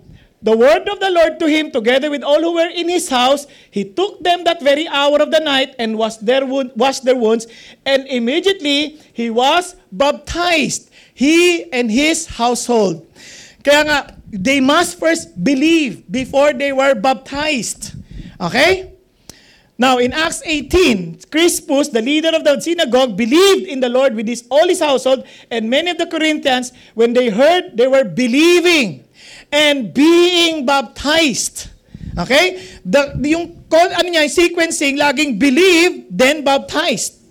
the 0.46 0.56
word 0.56 0.88
of 0.88 1.00
the 1.00 1.10
Lord 1.10 1.40
to 1.40 1.50
him 1.50 1.72
together 1.72 2.12
with 2.14 2.22
all 2.22 2.40
who 2.40 2.54
were 2.54 2.70
in 2.70 2.88
his 2.88 3.10
house. 3.10 3.48
He 3.72 3.84
took 3.84 4.22
them 4.22 4.44
that 4.44 4.62
very 4.62 4.88
hour 4.88 5.18
of 5.18 5.32
the 5.32 5.40
night 5.40 5.74
and 5.80 5.98
washed 5.98 6.24
their, 6.24 6.46
washed 6.46 7.04
their 7.04 7.16
wounds, 7.18 7.48
and 7.84 8.06
immediately 8.08 9.02
he 9.12 9.32
was 9.32 9.75
baptized, 9.92 10.92
he 11.16 11.66
and 11.74 11.90
his 11.90 12.28
household. 12.38 13.10
Kaya 13.66 13.82
nga, 13.90 14.00
they 14.30 14.62
must 14.62 15.02
first 15.02 15.34
believe 15.44 16.06
before 16.12 16.54
they 16.54 16.72
were 16.72 16.94
baptized. 16.94 17.98
Okay? 18.40 18.94
Now, 19.80 19.98
in 19.98 20.14
Acts 20.14 20.44
18, 20.46 21.25
Crispus, 21.32 21.90
the 21.90 22.04
leader 22.04 22.30
of 22.30 22.46
the 22.46 22.62
synagogue, 22.62 23.18
believed 23.18 23.66
in 23.66 23.80
the 23.80 23.90
Lord 23.90 24.14
with 24.14 24.28
his, 24.28 24.46
all 24.52 24.68
his 24.68 24.80
household, 24.80 25.25
and 25.50 25.70
many 25.72 25.90
of 25.90 25.98
the 25.98 26.06
Corinthians, 26.06 26.72
when 26.94 27.14
they 27.14 27.30
heard, 27.30 27.75
they 27.75 27.88
were 27.88 28.06
believing 28.06 29.05
and 29.56 29.96
being 29.96 30.68
baptized. 30.68 31.72
Okay? 32.20 32.60
The, 32.84 33.16
yung 33.24 33.64
ano 33.72 34.08
niya, 34.12 34.28
sequencing, 34.28 35.00
laging 35.00 35.40
believe, 35.40 36.12
then 36.12 36.44
baptized. 36.44 37.24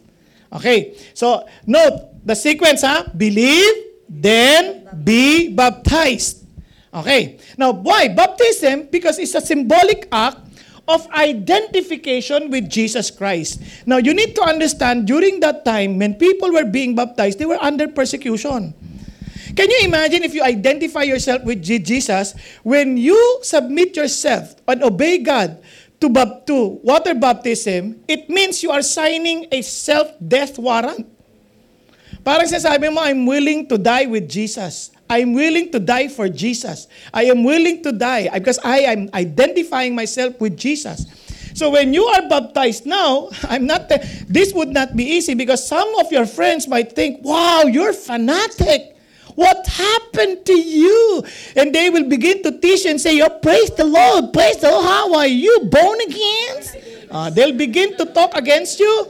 Okay? 0.48 0.96
So, 1.12 1.44
note, 1.68 2.24
the 2.24 2.32
sequence 2.32 2.80
ha, 2.80 3.04
believe, 3.12 4.00
then 4.08 4.88
be 5.04 5.52
baptized. 5.52 6.44
Okay. 6.94 7.42
Now, 7.58 7.72
why? 7.72 8.06
Baptism, 8.08 8.86
because 8.86 9.18
it's 9.18 9.34
a 9.34 9.42
symbolic 9.42 10.06
act 10.12 10.38
of 10.86 11.10
identification 11.10 12.50
with 12.50 12.70
Jesus 12.70 13.10
Christ. 13.10 13.60
Now, 13.84 13.96
you 13.98 14.14
need 14.14 14.36
to 14.36 14.42
understand, 14.42 15.06
during 15.06 15.40
that 15.40 15.64
time, 15.64 15.98
when 15.98 16.14
people 16.14 16.52
were 16.52 16.64
being 16.64 16.94
baptized, 16.94 17.38
they 17.40 17.46
were 17.46 17.58
under 17.58 17.88
persecution. 17.88 18.74
Can 19.54 19.70
you 19.70 19.86
imagine 19.86 20.24
if 20.24 20.34
you 20.34 20.42
identify 20.42 21.02
yourself 21.02 21.44
with 21.44 21.62
Jesus, 21.62 22.34
when 22.62 22.96
you 22.96 23.38
submit 23.42 23.96
yourself 23.96 24.54
and 24.66 24.82
obey 24.82 25.18
God 25.18 25.62
to, 26.00 26.08
to 26.46 26.56
water 26.82 27.14
baptism, 27.14 28.02
it 28.08 28.28
means 28.28 28.62
you 28.62 28.70
are 28.70 28.82
signing 28.82 29.46
a 29.52 29.62
self-death 29.62 30.58
warrant. 30.58 31.06
Parang 32.24 32.48
sasabi 32.48 32.88
mo, 32.92 33.04
I'm 33.04 33.26
willing 33.26 33.68
to 33.68 33.76
die 33.78 34.06
with 34.06 34.28
Jesus. 34.28 34.90
I'm 35.08 35.36
willing 35.36 35.70
to 35.70 35.78
die 35.78 36.08
for 36.08 36.28
Jesus. 36.28 36.88
I 37.12 37.28
am 37.28 37.44
willing 37.44 37.84
to 37.84 37.92
die 37.92 38.32
because 38.32 38.58
I 38.64 38.88
am 38.88 39.12
identifying 39.12 39.94
myself 39.94 40.40
with 40.40 40.56
Jesus. 40.56 41.04
So 41.52 41.70
when 41.70 41.94
you 41.94 42.02
are 42.02 42.26
baptized 42.26 42.86
now, 42.86 43.28
I'm 43.44 43.68
not 43.68 43.92
this 44.26 44.52
would 44.56 44.72
not 44.72 44.96
be 44.96 45.04
easy 45.04 45.34
because 45.34 45.62
some 45.62 45.86
of 46.00 46.10
your 46.10 46.26
friends 46.26 46.66
might 46.66 46.96
think, 46.96 47.20
"Wow, 47.22 47.68
you're 47.68 47.92
fanatic. 47.92 48.93
What 49.34 49.66
happened 49.66 50.44
to 50.46 50.54
you?" 50.54 51.24
And 51.56 51.74
they 51.74 51.90
will 51.90 52.04
begin 52.04 52.42
to 52.44 52.52
teach 52.52 52.86
and 52.86 53.00
say, 53.00 53.20
"Oh, 53.20 53.30
praise 53.30 53.70
the 53.70 53.84
Lord. 53.84 54.32
Praise 54.32 54.58
the 54.58 54.70
Lord. 54.70 54.84
How 54.84 55.14
are 55.14 55.26
you? 55.26 55.60
Born 55.70 56.00
again?" 56.02 56.62
Uh, 57.10 57.30
they'll 57.30 57.56
begin 57.56 57.96
to 57.96 58.06
talk 58.06 58.36
against 58.36 58.78
you. 58.78 59.08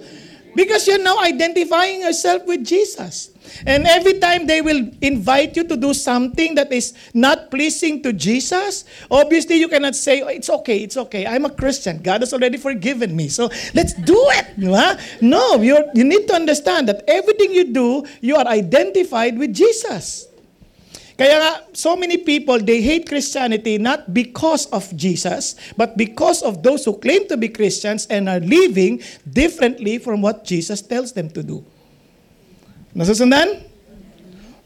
Because 0.54 0.86
you're 0.86 1.02
now 1.02 1.18
identifying 1.18 2.02
yourself 2.02 2.46
with 2.46 2.64
Jesus. 2.64 3.33
And 3.66 3.86
every 3.86 4.18
time 4.18 4.46
they 4.46 4.60
will 4.60 4.90
invite 5.00 5.56
you 5.56 5.64
to 5.64 5.76
do 5.76 5.94
something 5.94 6.54
that 6.54 6.72
is 6.72 6.94
not 7.12 7.50
pleasing 7.50 8.02
to 8.02 8.12
Jesus, 8.12 8.84
obviously 9.10 9.56
you 9.56 9.68
cannot 9.68 9.94
say, 9.96 10.22
oh, 10.22 10.28
it's 10.28 10.50
okay, 10.50 10.78
it's 10.78 10.96
okay. 10.96 11.26
I'm 11.26 11.44
a 11.44 11.50
Christian. 11.50 12.02
God 12.02 12.22
has 12.22 12.32
already 12.32 12.58
forgiven 12.58 13.14
me. 13.14 13.28
So 13.28 13.50
let's 13.74 13.94
do 13.94 14.18
it. 14.40 14.58
No, 15.20 15.56
you 15.60 15.78
you 15.94 16.04
need 16.04 16.26
to 16.28 16.34
understand 16.34 16.88
that 16.88 17.04
everything 17.06 17.52
you 17.52 17.72
do, 17.72 18.04
you 18.20 18.36
are 18.36 18.46
identified 18.46 19.38
with 19.38 19.54
Jesus. 19.54 20.28
Kaya 21.14 21.38
nga, 21.38 21.52
so 21.78 21.94
many 21.94 22.18
people, 22.18 22.58
they 22.58 22.82
hate 22.82 23.06
Christianity 23.06 23.78
not 23.78 24.10
because 24.10 24.66
of 24.74 24.90
Jesus, 24.98 25.54
but 25.78 25.94
because 25.94 26.42
of 26.42 26.66
those 26.66 26.82
who 26.84 26.98
claim 26.98 27.30
to 27.30 27.38
be 27.38 27.46
Christians 27.46 28.10
and 28.10 28.26
are 28.26 28.42
living 28.42 28.98
differently 29.22 30.02
from 30.02 30.26
what 30.26 30.42
Jesus 30.42 30.82
tells 30.82 31.14
them 31.14 31.30
to 31.30 31.42
do. 31.46 31.62
Nasusundan? 32.94 33.66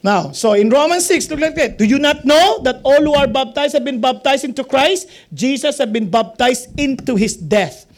Now, 0.02 0.30
so 0.30 0.52
in 0.52 0.70
Romans 0.70 1.06
6, 1.06 1.30
look 1.30 1.40
like 1.40 1.56
that. 1.56 1.78
Do 1.78 1.84
you 1.84 1.98
not 1.98 2.24
know 2.24 2.60
that 2.62 2.80
all 2.84 3.02
who 3.02 3.14
are 3.14 3.26
baptized 3.26 3.74
have 3.74 3.84
been 3.84 4.00
baptized 4.00 4.44
into 4.44 4.62
Christ? 4.62 5.10
Jesus 5.34 5.78
have 5.78 5.92
been 5.92 6.08
baptized 6.08 6.70
into 6.78 7.16
his 7.16 7.34
death. 7.34 7.88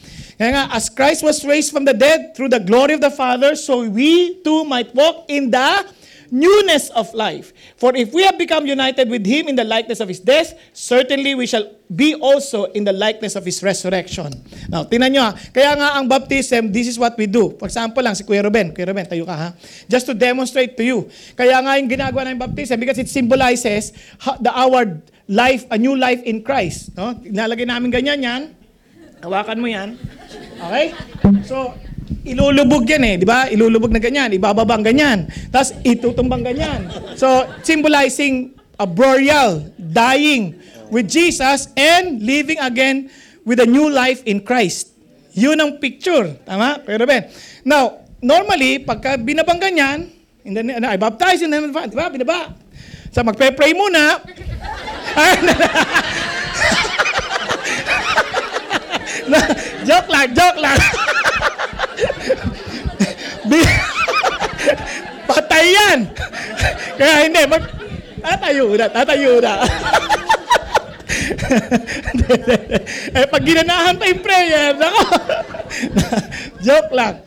Kaya 0.41 0.57
nga, 0.57 0.65
as 0.73 0.89
Christ 0.89 1.21
was 1.21 1.45
raised 1.45 1.69
from 1.69 1.85
the 1.85 1.93
dead 1.93 2.33
through 2.33 2.49
the 2.49 2.61
glory 2.61 2.97
of 2.97 3.05
the 3.05 3.13
Father, 3.13 3.53
so 3.53 3.85
we 3.85 4.41
too 4.41 4.65
might 4.65 4.89
walk 4.95 5.29
in 5.29 5.53
the 5.53 5.85
newness 6.31 6.91
of 6.95 7.13
life. 7.13 7.53
For 7.77 7.95
if 7.95 8.15
we 8.15 8.23
have 8.25 8.39
become 8.39 8.67
united 8.67 9.11
with 9.11 9.27
him 9.27 9.51
in 9.51 9.59
the 9.59 9.67
likeness 9.67 10.01
of 10.01 10.09
his 10.09 10.23
death, 10.23 10.55
certainly 10.73 11.35
we 11.35 11.47
shall 11.47 11.67
be 11.91 12.15
also 12.15 12.71
in 12.71 12.87
the 12.87 12.95
likeness 12.95 13.35
of 13.35 13.45
his 13.45 13.63
resurrection. 13.63 14.31
Now, 14.71 14.87
tinan 14.87 15.11
nyo 15.11 15.23
ha. 15.27 15.33
Kaya 15.51 15.75
nga 15.75 15.99
ang 15.99 16.07
baptism, 16.07 16.71
this 16.71 16.87
is 16.87 16.97
what 16.97 17.19
we 17.19 17.27
do. 17.27 17.59
For 17.59 17.67
example 17.67 18.01
lang, 18.01 18.15
si 18.15 18.23
Kuya 18.23 18.47
Ruben. 18.47 18.71
Kuya 18.71 18.87
Ruben, 18.95 19.05
tayo 19.11 19.27
ka 19.27 19.35
ha. 19.35 19.49
Just 19.91 20.07
to 20.07 20.15
demonstrate 20.15 20.79
to 20.79 20.87
you. 20.87 21.11
Kaya 21.35 21.59
nga 21.59 21.75
yung 21.77 21.91
ginagawa 21.91 22.31
ng 22.31 22.39
baptism 22.39 22.79
because 22.79 22.99
it 23.03 23.11
symbolizes 23.11 23.91
the 24.39 24.53
our 24.55 25.03
life, 25.27 25.67
a 25.71 25.79
new 25.79 25.99
life 25.99 26.23
in 26.23 26.47
Christ. 26.47 26.95
No? 26.95 27.19
Nalagay 27.27 27.67
namin 27.67 27.91
ganyan 27.91 28.23
yan. 28.23 28.43
Hawakan 29.21 29.59
mo 29.61 29.69
yan. 29.69 29.99
Okay? 30.63 30.95
So, 31.45 31.75
ilulubog 32.25 32.85
yan 32.85 33.05
eh, 33.05 33.15
di 33.21 33.27
ba? 33.27 33.49
Ilulubog 33.49 33.93
na 33.93 34.01
ganyan, 34.03 34.33
ibababang 34.35 34.85
ganyan. 34.85 35.29
Tapos 35.49 35.73
itutumbang 35.85 36.45
ganyan. 36.45 36.91
So, 37.17 37.47
symbolizing 37.65 38.53
a 38.81 38.87
burial, 38.87 39.73
dying 39.77 40.57
with 40.93 41.09
Jesus 41.09 41.69
and 41.77 42.21
living 42.21 42.59
again 42.61 43.11
with 43.45 43.61
a 43.61 43.69
new 43.69 43.89
life 43.89 44.23
in 44.25 44.41
Christ. 44.41 44.93
Yun 45.37 45.61
ang 45.61 45.79
picture. 45.79 46.37
Tama? 46.45 46.83
Pero 46.85 47.07
Ben. 47.07 47.31
Now, 47.65 48.05
normally, 48.21 48.79
pagka 48.83 49.17
binabang 49.17 49.61
ganyan, 49.63 50.11
in 50.45 50.55
the, 50.57 50.63
I 50.85 50.97
baptize 50.97 51.43
in 51.45 51.51
the 51.53 51.61
name 51.61 51.71
of 51.71 51.77
di 51.89 51.97
ba? 51.97 52.11
Binaba. 52.11 52.53
So, 53.11 53.23
magpe-pray 53.23 53.73
muna. 53.75 54.21
joke 59.89 60.09
lang, 60.11 60.35
joke 60.35 60.59
lang. 60.63 60.79
Patay 65.31 65.65
yan! 65.75 65.99
Kaya 66.99 67.15
hindi, 67.27 67.43
mag... 67.47 67.65
Tatayo 68.21 68.77
na, 68.77 68.87
tatayo 68.93 69.41
na. 69.41 69.65
eh, 73.17 73.27
pag 73.27 73.43
ginanahan 73.43 73.97
pa 73.97 74.05
yung 74.05 74.21
prayer, 74.21 74.77
nako. 74.77 75.05
Joke 76.61 76.93
lang. 76.93 77.25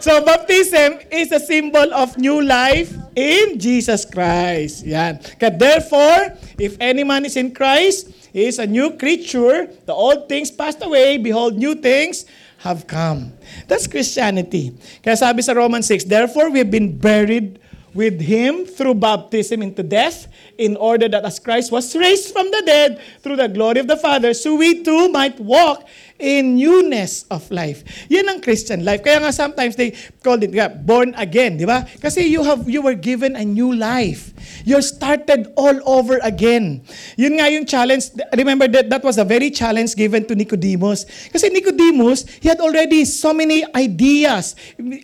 so, 0.00 0.24
baptism 0.24 1.04
is 1.12 1.28
a 1.36 1.40
symbol 1.40 1.84
of 1.92 2.16
new 2.16 2.40
life 2.40 2.96
in 3.12 3.60
Jesus 3.60 4.08
Christ. 4.08 4.88
Yan. 4.88 5.20
Kaya 5.36 5.52
therefore, 5.52 6.32
if 6.56 6.80
any 6.80 7.04
man 7.04 7.28
is 7.28 7.36
in 7.36 7.52
Christ, 7.52 8.08
he 8.32 8.48
is 8.48 8.56
a 8.56 8.64
new 8.64 8.96
creature. 8.96 9.68
The 9.84 9.92
old 9.92 10.32
things 10.32 10.48
passed 10.48 10.80
away. 10.80 11.20
Behold, 11.20 11.60
new 11.60 11.76
things 11.76 12.24
have 12.64 12.88
come. 12.88 13.36
That's 13.72 13.88
Christianity. 13.88 14.76
Kaya 15.00 15.16
sabi 15.16 15.40
sa 15.40 15.56
Romans 15.56 15.88
6, 15.88 16.04
Therefore 16.04 16.52
we 16.52 16.60
have 16.60 16.68
been 16.68 16.92
buried 16.92 17.56
with 17.96 18.20
him 18.20 18.68
through 18.68 19.00
baptism 19.00 19.64
into 19.64 19.80
death, 19.80 20.28
in 20.60 20.76
order 20.76 21.08
that 21.08 21.24
as 21.24 21.40
Christ 21.40 21.72
was 21.72 21.88
raised 21.96 22.36
from 22.36 22.52
the 22.52 22.60
dead 22.68 23.00
through 23.24 23.40
the 23.40 23.48
glory 23.48 23.80
of 23.80 23.88
the 23.88 23.96
Father, 23.96 24.36
so 24.36 24.60
we 24.60 24.84
too 24.84 25.08
might 25.08 25.40
walk 25.40 25.88
in 26.22 26.54
newness 26.54 27.26
of 27.34 27.42
life. 27.50 27.82
Yan 28.06 28.30
ang 28.30 28.38
Christian 28.38 28.86
life. 28.86 29.02
Kaya 29.02 29.18
nga 29.18 29.34
sometimes 29.34 29.74
they 29.74 29.90
call 30.22 30.38
it 30.38 30.54
born 30.86 31.10
again, 31.18 31.58
di 31.58 31.66
ba? 31.66 31.82
Kasi 31.98 32.30
you 32.30 32.46
have 32.46 32.70
you 32.70 32.78
were 32.78 32.94
given 32.94 33.34
a 33.34 33.42
new 33.42 33.74
life. 33.74 34.30
You're 34.62 34.86
started 34.86 35.50
all 35.58 35.74
over 35.82 36.22
again. 36.22 36.86
Yun 37.18 37.42
nga 37.42 37.50
yung 37.50 37.66
challenge. 37.66 38.14
Remember 38.38 38.70
that 38.70 38.86
that 38.86 39.02
was 39.02 39.18
a 39.18 39.26
very 39.26 39.50
challenge 39.50 39.98
given 39.98 40.22
to 40.30 40.38
Nicodemus. 40.38 41.04
Kasi 41.34 41.50
Nicodemus, 41.50 42.24
he 42.38 42.46
had 42.46 42.62
already 42.62 43.02
so 43.02 43.34
many 43.34 43.66
ideas 43.74 44.54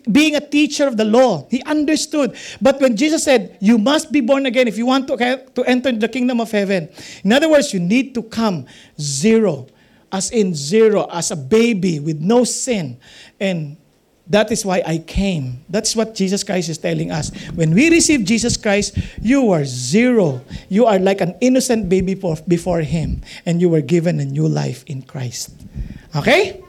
being 0.07 0.39
a 0.39 0.43
teacher 0.43 0.87
of 0.87 0.95
the 0.95 1.05
law. 1.05 1.43
He 1.51 1.59
understood. 1.67 2.39
But 2.63 2.79
when 2.79 2.95
Jesus 2.95 3.27
said, 3.27 3.59
you 3.59 3.77
must 3.77 4.15
be 4.15 4.23
born 4.23 4.47
again 4.47 4.71
if 4.71 4.79
you 4.79 4.87
want 4.87 5.11
to, 5.11 5.19
to 5.19 5.61
enter 5.67 5.91
the 5.91 6.07
kingdom 6.07 6.39
of 6.39 6.51
heaven. 6.51 6.87
In 7.23 7.35
other 7.35 7.51
words, 7.51 7.73
you 7.75 7.83
need 7.83 8.15
to 8.15 8.23
come 8.23 8.65
zero 8.95 9.67
as 10.11 10.31
in 10.31 10.55
zero, 10.55 11.07
as 11.11 11.31
a 11.31 11.35
baby 11.35 11.99
with 11.99 12.19
no 12.19 12.43
sin. 12.43 12.97
And 13.39 13.77
that 14.29 14.51
is 14.51 14.63
why 14.63 14.83
I 14.85 14.99
came. 14.99 15.65
That's 15.69 15.95
what 15.95 16.13
Jesus 16.13 16.43
Christ 16.43 16.69
is 16.69 16.77
telling 16.77 17.09
us. 17.09 17.33
When 17.55 17.73
we 17.73 17.89
receive 17.89 18.25
Jesus 18.25 18.57
Christ, 18.57 18.97
you 19.21 19.49
are 19.51 19.65
zero. 19.65 20.41
You 20.69 20.85
are 20.85 20.99
like 20.99 21.21
an 21.21 21.35
innocent 21.41 21.89
baby 21.89 22.13
before 22.13 22.81
Him, 22.81 23.21
and 23.45 23.59
you 23.59 23.69
were 23.69 23.81
given 23.81 24.19
a 24.19 24.25
new 24.25 24.47
life 24.47 24.83
in 24.85 25.01
Christ. 25.01 25.49
Okay? 26.15 26.61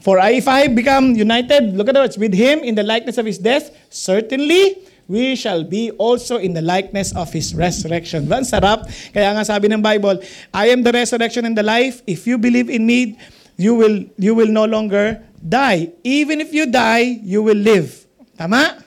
For 0.00 0.18
if 0.18 0.46
I 0.46 0.68
become 0.68 1.14
united, 1.16 1.74
look 1.74 1.88
at 1.88 1.96
words, 1.96 2.16
with 2.16 2.32
Him 2.32 2.60
in 2.60 2.76
the 2.76 2.84
likeness 2.84 3.18
of 3.18 3.26
His 3.26 3.38
death, 3.38 3.74
certainly 3.90 4.86
we 5.08 5.36
shall 5.36 5.64
be 5.64 5.90
also 5.92 6.38
in 6.38 6.54
the 6.54 6.62
likeness 6.62 7.14
of 7.14 7.32
His 7.32 7.54
resurrection. 7.54 8.26
Ba, 8.26 8.40
sarap. 8.40 8.88
Kaya 9.12 9.36
nga 9.36 9.44
sabi 9.44 9.68
ng 9.68 9.82
Bible, 9.82 10.20
I 10.52 10.72
am 10.72 10.82
the 10.82 10.92
resurrection 10.92 11.44
and 11.44 11.56
the 11.56 11.66
life. 11.66 12.00
If 12.06 12.26
you 12.26 12.38
believe 12.38 12.70
in 12.70 12.86
me, 12.86 13.18
you 13.56 13.74
will, 13.74 14.04
you 14.16 14.34
will 14.34 14.50
no 14.50 14.64
longer 14.64 15.22
die. 15.38 15.92
Even 16.02 16.40
if 16.40 16.52
you 16.52 16.66
die, 16.66 17.20
you 17.22 17.42
will 17.42 17.58
live. 17.58 18.06
Tama? 18.38 18.84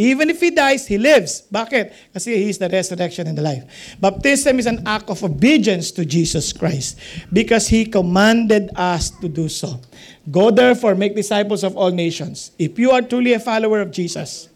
Even 0.00 0.30
if 0.32 0.40
he 0.40 0.48
dies, 0.48 0.88
he 0.88 0.96
lives. 0.96 1.44
Bakit? 1.52 1.92
Kasi 2.16 2.32
he 2.32 2.48
is 2.48 2.56
the 2.56 2.72
resurrection 2.72 3.28
and 3.28 3.36
the 3.36 3.44
life. 3.44 3.68
Baptism 4.00 4.56
is 4.58 4.64
an 4.64 4.80
act 4.88 5.12
of 5.12 5.20
obedience 5.22 5.92
to 5.92 6.08
Jesus 6.08 6.56
Christ 6.56 6.96
because 7.28 7.68
he 7.68 7.84
commanded 7.84 8.72
us 8.74 9.12
to 9.20 9.28
do 9.28 9.46
so. 9.52 9.76
Go 10.30 10.50
therefore, 10.50 10.96
make 10.96 11.14
disciples 11.14 11.60
of 11.62 11.76
all 11.76 11.92
nations. 11.92 12.52
If 12.58 12.78
you 12.78 12.92
are 12.92 13.02
truly 13.02 13.34
a 13.34 13.40
follower 13.40 13.84
of 13.84 13.92
Jesus, 13.92 14.48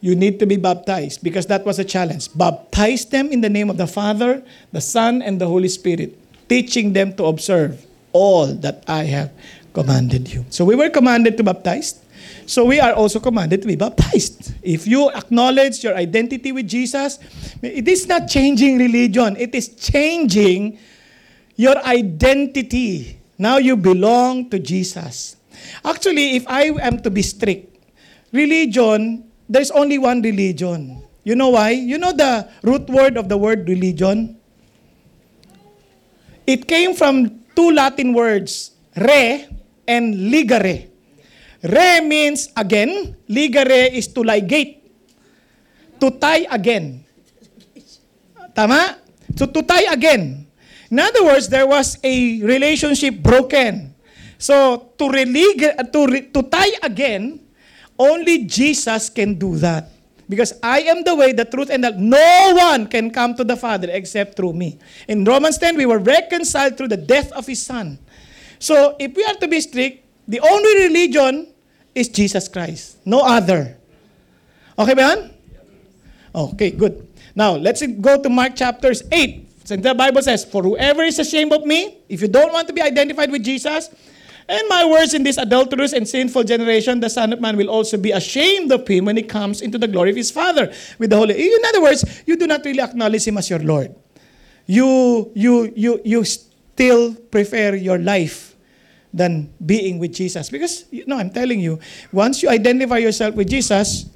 you 0.00 0.14
need 0.14 0.38
to 0.40 0.46
be 0.46 0.56
baptized 0.56 1.22
because 1.22 1.46
that 1.46 1.64
was 1.64 1.78
a 1.78 1.84
challenge. 1.84 2.28
Baptize 2.34 3.04
them 3.04 3.30
in 3.30 3.40
the 3.40 3.50
name 3.50 3.68
of 3.68 3.76
the 3.76 3.86
Father, 3.86 4.42
the 4.72 4.80
Son, 4.80 5.22
and 5.22 5.40
the 5.40 5.46
Holy 5.46 5.68
Spirit, 5.68 6.16
teaching 6.48 6.92
them 6.92 7.14
to 7.16 7.24
observe 7.24 7.84
all 8.12 8.46
that 8.46 8.82
I 8.88 9.04
have 9.04 9.30
commanded 9.72 10.32
you. 10.32 10.44
So 10.50 10.64
we 10.64 10.74
were 10.74 10.90
commanded 10.90 11.36
to 11.36 11.44
baptize. 11.44 12.00
So 12.46 12.64
we 12.64 12.80
are 12.80 12.92
also 12.92 13.20
commanded 13.20 13.62
to 13.62 13.68
be 13.68 13.76
baptized. 13.76 14.52
If 14.62 14.86
you 14.86 15.10
acknowledge 15.10 15.84
your 15.84 15.94
identity 15.94 16.50
with 16.50 16.66
Jesus, 16.66 17.18
it 17.62 17.86
is 17.86 18.08
not 18.08 18.26
changing 18.26 18.78
religion, 18.78 19.36
it 19.36 19.54
is 19.54 19.68
changing 19.68 20.78
your 21.54 21.76
identity. 21.84 23.20
Now 23.38 23.58
you 23.58 23.76
belong 23.76 24.50
to 24.50 24.58
Jesus. 24.58 25.36
Actually, 25.84 26.36
if 26.36 26.48
I 26.48 26.74
am 26.80 27.00
to 27.02 27.10
be 27.10 27.22
strict, 27.22 27.70
religion 28.32 29.29
there's 29.50 29.74
only 29.74 29.98
one 29.98 30.22
religion. 30.22 31.02
You 31.26 31.34
know 31.34 31.50
why? 31.50 31.74
You 31.74 31.98
know 31.98 32.14
the 32.14 32.46
root 32.62 32.86
word 32.86 33.18
of 33.18 33.28
the 33.28 33.36
word 33.36 33.66
religion? 33.68 34.38
It 36.46 36.70
came 36.70 36.94
from 36.94 37.42
two 37.58 37.74
Latin 37.74 38.14
words, 38.14 38.70
re 38.94 39.50
and 39.90 40.14
ligare. 40.30 40.88
Re 41.66 42.00
means 42.00 42.48
again, 42.56 43.18
ligare 43.28 43.90
is 43.90 44.06
to 44.14 44.22
ligate. 44.22 44.78
To 45.98 46.08
tie 46.14 46.46
again. 46.48 47.04
Tama? 48.54 48.96
So 49.36 49.44
to 49.44 49.60
tie 49.62 49.92
again. 49.92 50.46
In 50.90 50.98
other 50.98 51.22
words, 51.22 51.46
there 51.46 51.66
was 51.66 51.98
a 52.02 52.40
relationship 52.40 53.20
broken. 53.20 53.94
So 54.38 54.90
to, 54.96 55.04
relig- 55.10 55.76
to, 55.92 56.00
re- 56.06 56.26
to 56.32 56.40
tie 56.48 56.72
again 56.82 57.49
Only 58.00 58.48
Jesus 58.48 59.12
can 59.12 59.36
do 59.36 59.60
that. 59.60 59.92
Because 60.24 60.56
I 60.62 60.88
am 60.88 61.04
the 61.04 61.12
way, 61.12 61.36
the 61.36 61.44
truth, 61.44 61.68
and 61.68 61.84
the 61.84 61.92
no 61.92 62.56
one 62.56 62.86
can 62.86 63.10
come 63.10 63.34
to 63.34 63.44
the 63.44 63.60
Father 63.60 63.92
except 63.92 64.40
through 64.40 64.54
me. 64.54 64.78
In 65.06 65.20
Romans 65.24 65.58
10, 65.58 65.76
we 65.76 65.84
were 65.84 65.98
reconciled 65.98 66.78
through 66.78 66.88
the 66.88 66.96
death 66.96 67.30
of 67.32 67.44
His 67.44 67.60
Son. 67.60 67.98
So, 68.58 68.96
if 68.98 69.12
we 69.12 69.24
are 69.24 69.34
to 69.34 69.48
be 69.48 69.60
strict, 69.60 70.06
the 70.26 70.40
only 70.40 70.88
religion 70.88 71.52
is 71.94 72.08
Jesus 72.08 72.48
Christ. 72.48 73.04
No 73.04 73.20
other. 73.20 73.76
Okay 74.78 74.94
ba? 74.94 75.28
Okay, 76.32 76.70
good. 76.70 77.04
Now, 77.34 77.52
let's 77.58 77.84
go 77.84 78.22
to 78.22 78.30
Mark 78.30 78.56
chapters 78.56 79.02
8. 79.12 79.66
So 79.66 79.76
the 79.76 79.94
Bible 79.94 80.22
says, 80.22 80.44
For 80.44 80.62
whoever 80.62 81.02
is 81.02 81.18
ashamed 81.18 81.52
of 81.52 81.66
me, 81.66 81.98
if 82.08 82.22
you 82.22 82.28
don't 82.28 82.52
want 82.52 82.66
to 82.68 82.72
be 82.72 82.80
identified 82.80 83.30
with 83.30 83.44
Jesus, 83.44 83.90
And 84.50 84.66
my 84.68 84.84
words 84.84 85.14
in 85.14 85.22
this 85.22 85.38
adulterous 85.38 85.92
and 85.92 86.08
sinful 86.08 86.42
generation, 86.42 86.98
the 86.98 87.08
Son 87.08 87.32
of 87.32 87.40
Man 87.40 87.56
will 87.56 87.70
also 87.70 87.96
be 87.96 88.10
ashamed 88.10 88.72
of 88.72 88.82
him 88.82 89.04
when 89.04 89.16
he 89.16 89.22
comes 89.22 89.62
into 89.62 89.78
the 89.78 89.86
glory 89.86 90.10
of 90.10 90.16
his 90.16 90.32
Father 90.32 90.74
with 90.98 91.10
the 91.10 91.16
Holy. 91.16 91.38
In 91.38 91.64
other 91.68 91.80
words, 91.80 92.02
you 92.26 92.34
do 92.34 92.48
not 92.48 92.64
really 92.64 92.80
acknowledge 92.80 93.24
him 93.24 93.38
as 93.38 93.48
your 93.48 93.60
Lord. 93.60 93.94
You, 94.66 95.30
you, 95.36 95.72
you, 95.76 96.00
you 96.04 96.24
still 96.24 97.14
prefer 97.14 97.76
your 97.76 97.98
life 97.98 98.56
than 99.14 99.54
being 99.64 100.00
with 100.00 100.14
Jesus. 100.14 100.50
Because, 100.50 100.84
you 100.90 101.06
know, 101.06 101.18
I'm 101.18 101.30
telling 101.30 101.60
you, 101.60 101.78
once 102.10 102.42
you 102.42 102.48
identify 102.48 102.98
yourself 102.98 103.36
with 103.36 103.48
Jesus, 103.48 104.10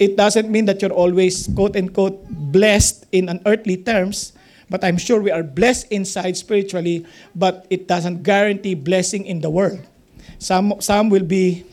it 0.00 0.16
doesn't 0.16 0.50
mean 0.50 0.64
that 0.64 0.82
you're 0.82 0.90
always, 0.90 1.46
quote 1.54 1.76
unquote, 1.76 2.26
blessed 2.28 3.06
in 3.12 3.28
an 3.28 3.40
earthly 3.46 3.76
terms 3.76 4.32
But 4.68 4.82
I'm 4.82 4.98
sure 4.98 5.20
we 5.22 5.30
are 5.30 5.42
blessed 5.42 5.92
inside 5.92 6.36
spiritually, 6.36 7.06
but 7.34 7.66
it 7.70 7.86
doesn't 7.86 8.22
guarantee 8.22 8.74
blessing 8.74 9.26
in 9.26 9.40
the 9.40 9.50
world. 9.50 9.80
Some, 10.38 10.74
some 10.80 11.08
will 11.08 11.24
be 11.24 11.64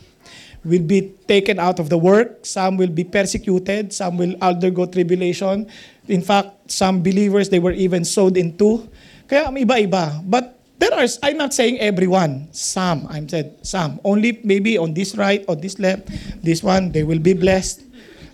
will 0.64 0.82
be 0.82 1.12
taken 1.28 1.60
out 1.60 1.78
of 1.78 1.92
the 1.92 1.98
work, 1.98 2.40
some 2.42 2.76
will 2.76 2.90
be 2.90 3.04
persecuted, 3.04 3.92
some 3.92 4.16
will 4.16 4.34
undergo 4.40 4.86
tribulation. 4.86 5.68
In 6.08 6.22
fact, 6.22 6.72
some 6.72 7.02
believers, 7.02 7.50
they 7.50 7.60
were 7.60 7.76
even 7.76 8.04
sowed 8.04 8.36
into. 8.36 8.88
Kaya 9.28 9.52
iba-iba. 9.52 10.24
But 10.24 10.56
there 10.80 10.92
are, 10.92 11.04
I'm 11.22 11.36
not 11.36 11.52
saying 11.52 11.80
everyone, 11.80 12.48
some, 12.52 13.06
I'm 13.08 13.28
said 13.28 13.60
some. 13.60 14.00
Only 14.04 14.40
maybe 14.42 14.76
on 14.76 14.94
this 14.94 15.14
right, 15.16 15.44
on 15.48 15.60
this 15.60 15.78
left, 15.78 16.08
this 16.42 16.62
one, 16.62 16.92
they 16.92 17.04
will 17.04 17.20
be 17.20 17.34
blessed. 17.36 17.84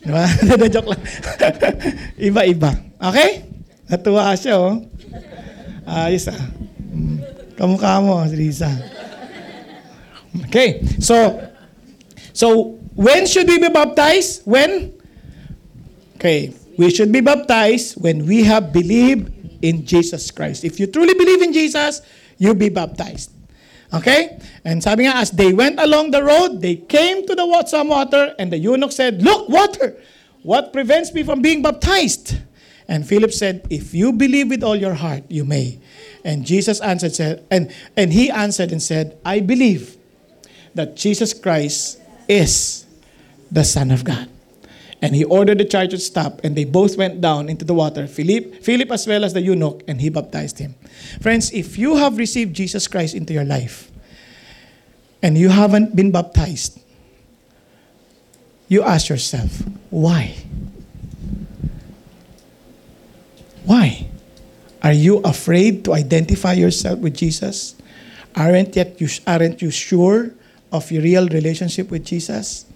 Diba? 0.00 0.24
Joke 0.72 0.86
lang. 0.86 1.02
Iba-iba. 2.30 2.70
Okay? 3.10 3.49
Natuwa 3.90 4.30
siya, 4.38 4.54
oh. 4.54 4.86
Ayos, 5.82 6.30
ah. 6.30 6.38
Mm. 6.78 7.18
Kamukha 7.58 7.98
mo. 7.98 8.22
Okay, 10.46 10.78
so, 11.02 11.42
so, 12.30 12.78
when 12.94 13.26
should 13.26 13.50
we 13.50 13.58
be 13.58 13.68
baptized? 13.68 14.46
When? 14.46 14.94
Okay, 16.14 16.54
we 16.78 16.94
should 16.94 17.10
be 17.10 17.18
baptized 17.18 17.98
when 17.98 18.24
we 18.30 18.46
have 18.46 18.72
believed 18.72 19.34
in 19.58 19.84
Jesus 19.84 20.30
Christ. 20.30 20.62
If 20.62 20.78
you 20.78 20.86
truly 20.86 21.14
believe 21.14 21.42
in 21.42 21.52
Jesus, 21.52 22.00
you'll 22.38 22.54
be 22.54 22.70
baptized. 22.70 23.34
Okay? 23.92 24.38
And 24.64 24.82
sabi 24.82 25.10
nga, 25.10 25.18
as 25.18 25.34
they 25.34 25.52
went 25.52 25.80
along 25.82 26.14
the 26.14 26.22
road, 26.22 26.62
they 26.62 26.76
came 26.76 27.26
to 27.26 27.34
the 27.34 27.44
some 27.66 27.88
water, 27.88 28.34
and 28.38 28.52
the 28.52 28.58
eunuch 28.58 28.92
said, 28.92 29.22
Look, 29.22 29.48
water! 29.48 29.98
What 30.42 30.72
prevents 30.72 31.12
me 31.12 31.22
from 31.22 31.42
being 31.42 31.60
baptized? 31.60 32.38
And 32.90 33.06
Philip 33.06 33.32
said, 33.32 33.64
If 33.70 33.94
you 33.94 34.12
believe 34.12 34.50
with 34.50 34.64
all 34.64 34.74
your 34.74 34.94
heart, 34.94 35.22
you 35.28 35.44
may. 35.44 35.78
And 36.24 36.44
Jesus 36.44 36.80
answered, 36.80 37.14
said, 37.14 37.46
and, 37.48 37.72
and 37.96 38.12
he 38.12 38.30
answered 38.30 38.72
and 38.72 38.82
said, 38.82 39.16
I 39.24 39.38
believe 39.38 39.96
that 40.74 40.96
Jesus 40.96 41.32
Christ 41.32 42.00
is 42.28 42.84
the 43.50 43.62
Son 43.62 43.92
of 43.92 44.02
God. 44.02 44.28
And 45.00 45.14
he 45.14 45.24
ordered 45.24 45.58
the 45.58 45.64
chariot 45.64 45.92
to 45.92 45.98
stop, 45.98 46.40
and 46.44 46.56
they 46.56 46.64
both 46.64 46.98
went 46.98 47.20
down 47.22 47.48
into 47.48 47.64
the 47.64 47.72
water, 47.72 48.06
Philip, 48.06 48.62
Philip 48.62 48.90
as 48.90 49.06
well 49.06 49.24
as 49.24 49.32
the 49.32 49.40
eunuch, 49.40 49.82
and 49.88 50.00
he 50.00 50.10
baptized 50.10 50.58
him. 50.58 50.74
Friends, 51.22 51.52
if 51.52 51.78
you 51.78 51.96
have 51.96 52.18
received 52.18 52.54
Jesus 52.54 52.86
Christ 52.86 53.14
into 53.14 53.32
your 53.32 53.44
life, 53.44 53.90
and 55.22 55.38
you 55.38 55.48
haven't 55.48 55.94
been 55.94 56.10
baptized, 56.10 56.80
you 58.68 58.82
ask 58.82 59.08
yourself, 59.08 59.62
why? 59.88 60.34
Why? 63.70 64.10
Are 64.82 64.90
you 64.90 65.22
afraid 65.22 65.86
to 65.86 65.94
identify 65.94 66.58
yourself 66.58 66.98
with 66.98 67.14
Jesus? 67.14 67.78
Aren't 68.34 68.74
yet 68.74 68.98
you 68.98 69.06
aren't 69.30 69.62
you 69.62 69.70
sure 69.70 70.34
of 70.74 70.90
your 70.90 71.06
real 71.06 71.30
relationship 71.30 71.86
with 71.86 72.02
Jesus? 72.02 72.66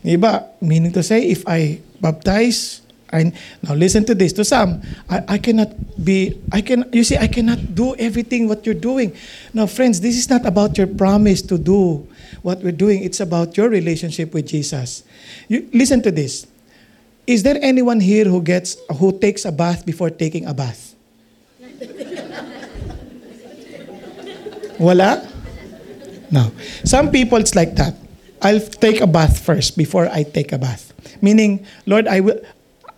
Diba? 0.00 0.48
Meaning 0.64 0.96
to 0.96 1.02
say, 1.02 1.20
if 1.28 1.44
I 1.44 1.84
baptize, 2.00 2.80
I, 3.12 3.28
now 3.60 3.76
listen 3.76 4.08
to 4.08 4.14
this. 4.14 4.32
To 4.40 4.44
some, 4.44 4.80
I, 5.04 5.36
I 5.36 5.38
cannot 5.38 5.76
be, 6.00 6.40
I 6.48 6.64
can, 6.64 6.88
you 6.96 7.04
see, 7.04 7.20
I 7.20 7.28
cannot 7.28 7.74
do 7.74 7.92
everything 7.96 8.48
what 8.48 8.64
you're 8.64 8.72
doing. 8.74 9.12
Now, 9.52 9.66
friends, 9.66 10.00
this 10.00 10.16
is 10.16 10.30
not 10.30 10.46
about 10.46 10.78
your 10.78 10.88
promise 10.88 11.42
to 11.42 11.58
do 11.58 12.08
what 12.40 12.64
we're 12.64 12.72
doing. 12.72 13.04
It's 13.04 13.20
about 13.20 13.58
your 13.58 13.68
relationship 13.68 14.32
with 14.32 14.48
Jesus. 14.48 15.04
You, 15.48 15.68
listen 15.74 16.00
to 16.08 16.10
this. 16.10 16.46
Is 17.26 17.42
there 17.42 17.58
anyone 17.60 17.98
here 17.98 18.24
who 18.24 18.40
gets, 18.40 18.76
who 18.98 19.18
takes 19.18 19.44
a 19.44 19.52
bath 19.52 19.84
before 19.84 20.10
taking 20.10 20.46
a 20.46 20.54
bath? 20.54 20.94
Wala? 24.78 25.26
No. 26.30 26.52
Some 26.84 27.10
people, 27.10 27.38
it's 27.38 27.54
like 27.54 27.74
that. 27.76 27.94
I'll 28.42 28.60
take 28.60 29.00
a 29.00 29.06
bath 29.06 29.40
first 29.40 29.76
before 29.76 30.06
I 30.06 30.22
take 30.22 30.52
a 30.52 30.58
bath. 30.58 30.92
Meaning, 31.22 31.66
Lord, 31.86 32.06
I 32.06 32.20
will. 32.20 32.40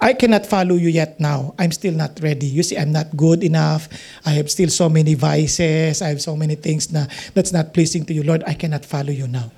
I 0.00 0.12
cannot 0.12 0.46
follow 0.46 0.76
you 0.76 0.88
yet 0.88 1.18
now. 1.18 1.54
I'm 1.58 1.72
still 1.72 1.94
not 1.94 2.20
ready. 2.22 2.46
You 2.46 2.62
see, 2.62 2.78
I'm 2.78 2.92
not 2.92 3.16
good 3.16 3.42
enough. 3.42 3.88
I 4.24 4.30
have 4.38 4.50
still 4.50 4.68
so 4.68 4.88
many 4.88 5.14
vices. 5.14 6.02
I 6.02 6.08
have 6.08 6.22
so 6.22 6.36
many 6.36 6.54
things 6.54 6.92
na, 6.92 7.06
that's 7.34 7.52
not 7.52 7.74
pleasing 7.74 8.04
to 8.06 8.14
you. 8.14 8.22
Lord, 8.22 8.44
I 8.46 8.54
cannot 8.54 8.84
follow 8.84 9.10
you 9.10 9.26
now. 9.26 9.50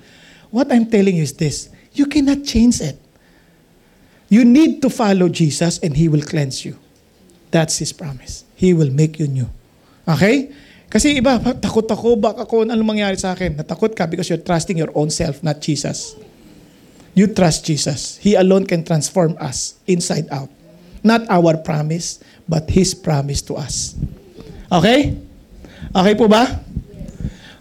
What 0.49 0.71
I'm 0.71 0.89
telling 0.89 1.15
you 1.15 1.23
is 1.23 1.33
this. 1.33 1.69
You 1.93 2.07
cannot 2.07 2.43
change 2.43 2.81
it. 2.81 2.97
You 4.31 4.47
need 4.47 4.79
to 4.79 4.87
follow 4.87 5.27
Jesus 5.27 5.83
and 5.83 5.91
He 5.91 6.07
will 6.07 6.23
cleanse 6.23 6.63
you. 6.63 6.79
That's 7.51 7.83
His 7.83 7.91
promise. 7.91 8.47
He 8.55 8.71
will 8.71 8.87
make 8.87 9.19
you 9.19 9.27
new. 9.27 9.51
Okay? 10.07 10.55
Kasi 10.87 11.19
iba, 11.19 11.35
takot 11.59 11.83
ako, 11.83 12.15
baka 12.15 12.47
kung 12.47 12.71
ano 12.71 12.79
mangyari 12.79 13.19
sa 13.19 13.35
akin. 13.35 13.59
Natakot 13.59 13.91
ka 13.91 14.07
because 14.07 14.31
you're 14.31 14.39
trusting 14.39 14.79
your 14.79 14.91
own 14.95 15.11
self, 15.11 15.43
not 15.43 15.59
Jesus. 15.59 16.15
You 17.11 17.27
trust 17.27 17.67
Jesus. 17.67 18.15
He 18.23 18.39
alone 18.39 18.63
can 18.63 18.87
transform 18.87 19.35
us 19.35 19.75
inside 19.83 20.31
out. 20.31 20.47
Not 21.03 21.27
our 21.27 21.59
promise, 21.59 22.23
but 22.47 22.71
His 22.71 22.95
promise 22.95 23.43
to 23.51 23.59
us. 23.59 23.99
Okay? 24.71 25.19
Okay 25.91 26.13
po 26.15 26.31
ba? 26.31 26.47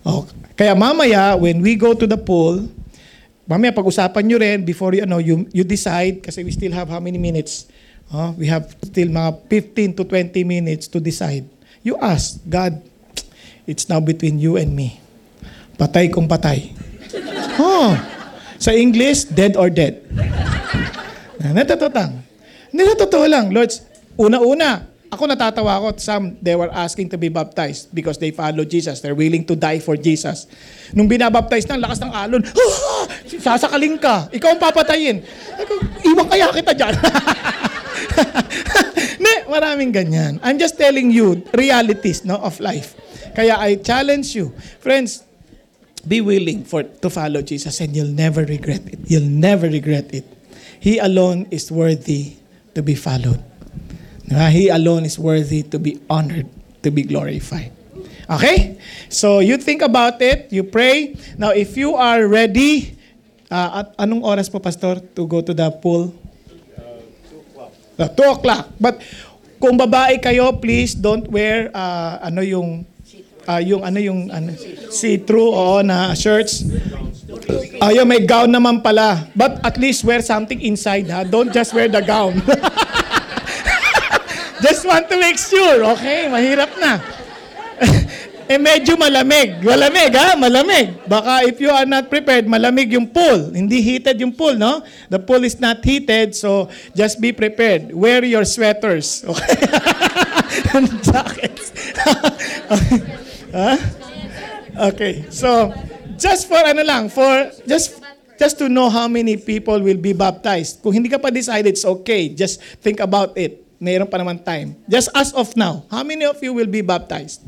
Oh, 0.06 0.22
kaya 0.54 0.78
mamaya, 0.78 1.34
when 1.34 1.58
we 1.58 1.74
go 1.74 1.98
to 1.98 2.06
the 2.06 2.18
pool, 2.18 2.62
mamaya 3.50 3.74
pag-usapan 3.74 4.22
nyo 4.22 4.38
rin 4.38 4.62
before 4.62 4.94
you, 4.94 5.02
ano, 5.02 5.18
you, 5.18 5.42
you 5.50 5.66
decide, 5.66 6.22
kasi 6.22 6.46
we 6.46 6.54
still 6.54 6.70
have 6.70 6.86
how 6.86 7.02
many 7.02 7.18
minutes? 7.18 7.66
Oh, 8.14 8.30
we 8.38 8.46
have 8.46 8.70
still 8.86 9.10
mga 9.10 9.42
15 9.50 9.98
to 9.98 10.02
20 10.06 10.46
minutes 10.46 10.86
to 10.86 11.02
decide. 11.02 11.42
You 11.82 11.98
ask, 11.98 12.38
God, 12.46 12.78
it's 13.66 13.90
now 13.90 13.98
between 13.98 14.38
you 14.38 14.54
and 14.54 14.70
me. 14.70 15.02
Patay 15.74 16.14
kung 16.14 16.30
patay. 16.30 16.70
Oh. 17.58 17.98
Sa 18.60 18.70
English, 18.70 19.30
dead 19.32 19.58
or 19.58 19.70
dead. 19.70 20.04
Na, 21.40 21.56
natatotang. 21.56 22.18
Hindi 22.70 22.82
na 22.86 22.94
totoo 22.98 23.24
lang. 23.26 23.50
Lord, 23.50 23.72
una-una, 24.18 24.89
ako 25.10 25.26
natatawa 25.26 25.82
ako. 25.82 25.98
Some, 25.98 26.38
they 26.38 26.54
were 26.54 26.70
asking 26.70 27.10
to 27.10 27.18
be 27.18 27.26
baptized 27.26 27.90
because 27.90 28.16
they 28.16 28.30
follow 28.30 28.62
Jesus. 28.62 29.02
They're 29.02 29.18
willing 29.18 29.42
to 29.50 29.58
die 29.58 29.82
for 29.82 29.98
Jesus. 29.98 30.46
Nung 30.94 31.10
binabaptize 31.10 31.66
na, 31.66 31.76
ang 31.76 31.82
lakas 31.82 31.98
ng 31.98 32.12
alon, 32.14 32.42
"Ah! 32.46 33.04
sasakaling 33.26 33.98
ka. 33.98 34.30
Ikaw 34.30 34.48
ang 34.54 34.60
papatayin. 34.62 35.16
Iwan 36.06 36.26
kaya 36.30 36.46
kita 36.54 36.72
dyan. 36.78 36.94
ne, 39.24 39.34
maraming 39.50 39.90
ganyan. 39.90 40.38
I'm 40.46 40.62
just 40.62 40.78
telling 40.78 41.10
you 41.10 41.42
realities 41.58 42.22
no, 42.22 42.38
of 42.38 42.62
life. 42.62 42.94
Kaya 43.34 43.58
I 43.58 43.82
challenge 43.82 44.38
you. 44.38 44.54
Friends, 44.78 45.26
be 46.06 46.22
willing 46.22 46.64
for 46.64 46.86
to 46.86 47.10
follow 47.10 47.42
Jesus 47.42 47.82
and 47.82 47.92
you'll 47.92 48.14
never 48.14 48.46
regret 48.46 48.86
it. 48.86 49.02
You'll 49.10 49.26
never 49.26 49.66
regret 49.66 50.14
it. 50.14 50.24
He 50.80 51.02
alone 51.02 51.50
is 51.50 51.68
worthy 51.68 52.40
to 52.72 52.80
be 52.80 52.94
followed. 52.94 53.49
Diba? 54.30 54.46
He 54.54 54.70
alone 54.70 55.02
is 55.04 55.18
worthy 55.18 55.66
to 55.74 55.76
be 55.82 55.98
honored, 56.06 56.46
to 56.86 56.94
be 56.94 57.02
glorified. 57.02 57.74
Okay? 58.30 58.78
So 59.10 59.42
you 59.42 59.58
think 59.58 59.82
about 59.82 60.22
it, 60.22 60.54
you 60.54 60.62
pray. 60.62 61.18
Now 61.34 61.50
if 61.50 61.74
you 61.74 61.98
are 61.98 62.30
ready, 62.30 62.94
uh, 63.50 63.82
at 63.82 63.86
anong 63.98 64.22
oras 64.22 64.46
po 64.46 64.62
pastor 64.62 65.02
to 65.18 65.26
go 65.26 65.42
to 65.42 65.50
the 65.50 65.66
pool? 65.82 66.14
Uh, 67.98 68.06
2 68.06 68.38
o'clock. 68.38 68.70
But 68.78 69.02
kung 69.58 69.76
babae 69.76 70.22
kayo, 70.22 70.56
please 70.62 70.94
don't 70.94 71.26
wear 71.28 71.68
uh, 71.74 72.22
ano 72.22 72.40
yung 72.40 72.86
ah, 73.50 73.60
yung 73.60 73.82
ano 73.82 73.98
yung 73.98 74.30
ano 74.30 74.54
see-through 74.88 75.50
oo 75.50 75.82
na 75.82 76.14
shirts. 76.14 76.64
Ayun, 77.82 78.06
may 78.06 78.22
gown 78.22 78.48
naman 78.48 78.78
pala. 78.80 79.26
But 79.34 79.58
at 79.66 79.74
least 79.76 80.06
wear 80.06 80.22
something 80.22 80.62
inside 80.62 81.10
ha. 81.10 81.26
Don't 81.26 81.50
just 81.50 81.74
wear 81.74 81.90
the 81.90 82.00
gown. 82.00 82.40
just 84.62 84.86
want 84.86 85.08
to 85.08 85.16
make 85.16 85.36
sure, 85.36 85.84
okay? 85.96 86.28
Mahirap 86.28 86.72
na. 86.80 86.92
eh 88.50 88.58
medyo 88.58 88.98
malamig. 88.98 89.62
Malamig 89.62 90.10
ha, 90.16 90.34
malamig. 90.34 91.06
Baka 91.06 91.46
if 91.46 91.62
you 91.62 91.70
are 91.70 91.86
not 91.86 92.10
prepared, 92.10 92.50
malamig 92.50 92.90
yung 92.90 93.06
pool. 93.06 93.54
Hindi 93.54 93.78
heated 93.78 94.18
yung 94.18 94.34
pool, 94.34 94.58
no? 94.58 94.82
The 95.06 95.22
pool 95.22 95.46
is 95.46 95.56
not 95.62 95.80
heated, 95.86 96.34
so 96.34 96.66
just 96.92 97.22
be 97.22 97.30
prepared. 97.30 97.94
Wear 97.94 98.26
your 98.26 98.42
sweaters, 98.44 99.22
okay? 99.22 99.54
And 100.76 100.86
jackets. 101.02 101.70
Huh? 103.50 103.74
Okay. 104.94 105.26
So, 105.26 105.74
just 106.14 106.46
for 106.46 106.62
ano 106.62 106.86
lang, 106.86 107.10
for 107.10 107.50
just 107.66 107.98
just 108.38 108.62
to 108.62 108.70
know 108.70 108.86
how 108.86 109.10
many 109.10 109.34
people 109.36 109.82
will 109.82 109.98
be 109.98 110.14
baptized. 110.14 110.80
Kung 110.80 110.94
hindi 110.94 111.10
ka 111.10 111.18
pa 111.18 111.34
decided, 111.34 111.74
it's 111.74 111.82
okay. 111.82 112.30
Just 112.30 112.62
think 112.78 113.02
about 113.02 113.34
it. 113.34 113.69
Mayroon 113.80 114.12
pa 114.12 114.20
naman 114.20 114.44
time. 114.44 114.76
Just 114.84 115.08
as 115.16 115.32
of 115.32 115.56
now, 115.56 115.88
how 115.88 116.04
many 116.04 116.28
of 116.28 116.36
you 116.44 116.52
will 116.52 116.68
be 116.68 116.84
baptized? 116.84 117.40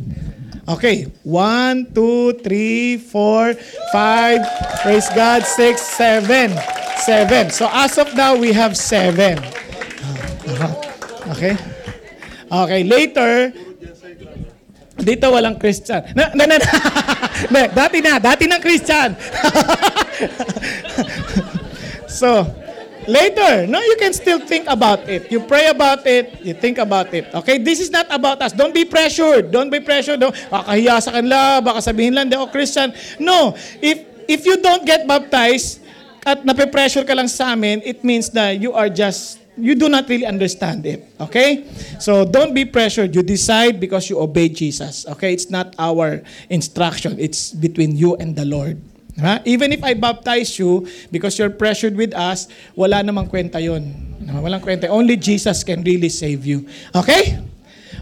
Okay. 0.65 1.13
One, 1.29 1.93
two, 1.93 2.41
three, 2.41 2.97
four, 2.97 3.53
five, 3.93 4.41
praise 4.81 5.13
God, 5.13 5.45
six, 5.45 5.85
seven. 5.85 6.57
Seven. 7.05 7.53
So 7.53 7.69
as 7.69 8.01
of 8.01 8.17
now, 8.17 8.33
we 8.33 8.57
have 8.57 8.81
seven. 8.81 9.45
Okay? 11.37 11.53
Okay, 12.49 12.81
later, 12.85 13.53
dito 14.97 15.33
walang 15.33 15.61
Christian. 15.61 16.01
Na, 16.17 16.33
na, 16.33 16.49
na. 16.49 16.57
Na, 17.53 17.61
dati 17.85 18.01
na, 18.01 18.17
dati 18.23 18.49
ng 18.49 18.63
Christian. 18.63 19.13
so, 22.21 22.47
later, 23.09 23.67
no, 23.67 23.81
you 23.81 23.97
can 23.99 24.13
still 24.13 24.41
think 24.41 24.67
about 24.69 25.09
it. 25.09 25.31
You 25.31 25.41
pray 25.41 25.69
about 25.69 26.07
it, 26.07 26.41
you 26.41 26.55
think 26.55 26.79
about 26.79 27.13
it. 27.15 27.29
Okay, 27.35 27.59
this 27.59 27.81
is 27.81 27.91
not 27.91 28.07
about 28.11 28.43
us. 28.43 28.53
Don't 28.53 28.75
be 28.75 28.85
pressured. 28.85 29.51
Don't 29.51 29.71
be 29.71 29.81
pressured. 29.81 30.21
Don't, 30.21 30.35
kakahiya 30.35 31.03
sa 31.03 31.13
kanila, 31.13 31.65
baka 31.65 31.81
sabihin 31.81 32.15
lang, 32.15 32.33
ako 32.33 32.51
Christian. 32.51 32.93
No, 33.19 33.55
if 33.81 34.03
if 34.29 34.47
you 34.47 34.59
don't 34.61 34.87
get 34.87 35.07
baptized 35.07 35.83
at 36.23 36.47
nape-pressure 36.47 37.03
ka 37.03 37.15
lang 37.15 37.27
sa 37.27 37.53
amin, 37.53 37.83
it 37.83 38.05
means 38.07 38.31
that 38.31 38.59
you 38.63 38.73
are 38.73 38.89
just 38.89 39.43
you 39.57 39.75
do 39.75 39.89
not 39.89 40.09
really 40.09 40.25
understand 40.25 40.87
it. 40.87 41.05
Okay? 41.21 41.65
So 42.01 42.25
don't 42.25 42.55
be 42.55 42.65
pressured. 42.65 43.15
You 43.15 43.23
decide 43.23 43.81
because 43.81 44.09
you 44.09 44.19
obey 44.19 44.49
Jesus. 44.49 45.07
Okay? 45.07 45.33
It's 45.33 45.51
not 45.51 45.75
our 45.79 46.23
instruction. 46.49 47.19
It's 47.19 47.53
between 47.53 47.97
you 47.97 48.17
and 48.17 48.37
the 48.37 48.45
Lord. 48.45 48.81
Ha? 49.21 49.41
Even 49.45 49.73
if 49.73 49.85
I 49.85 49.93
baptize 49.95 50.59
you 50.59 50.89
because 51.11 51.39
you're 51.39 51.53
pressured 51.53 51.97
with 51.97 52.15
us, 52.15 52.49
wala 52.73 53.05
namang 53.05 53.29
kwenta. 53.29 53.61
No, 53.61 54.41
Walang 54.41 54.63
kwenta. 54.63 54.89
Only 54.89 55.17
Jesus 55.17 55.65
can 55.65 55.83
really 55.85 56.09
save 56.09 56.47
you. 56.47 56.67
Okay? 56.95 57.39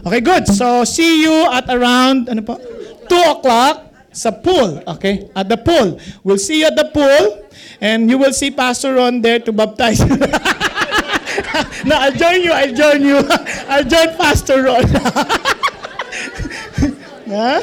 Okay, 0.05 0.21
good. 0.21 0.47
So 0.47 0.83
see 0.85 1.23
you 1.23 1.51
at 1.51 1.67
around, 1.67 2.29
ano 2.29 2.41
po? 2.41 2.57
2 3.11 3.33
o'clock 3.37 3.91
sa 4.11 4.31
pool. 4.31 4.79
Okay? 4.87 5.27
At 5.35 5.49
the 5.49 5.57
pool. 5.57 5.99
We'll 6.23 6.39
see 6.39 6.63
you 6.63 6.67
at 6.71 6.79
the 6.79 6.87
pool 6.95 7.43
and 7.83 8.09
you 8.09 8.17
will 8.17 8.33
see 8.33 8.51
Pastor 8.51 8.95
Ron 8.95 9.21
there 9.21 9.39
to 9.39 9.51
baptize. 9.51 9.99
no, 11.85 11.95
I'll 11.99 12.15
join 12.15 12.41
you. 12.41 12.51
I'll 12.55 12.73
join 12.73 13.01
you. 13.03 13.19
I'll 13.67 13.83
join 13.83 14.15
Pastor 14.15 14.63
Ron. 14.63 14.87
ha? 17.35 17.59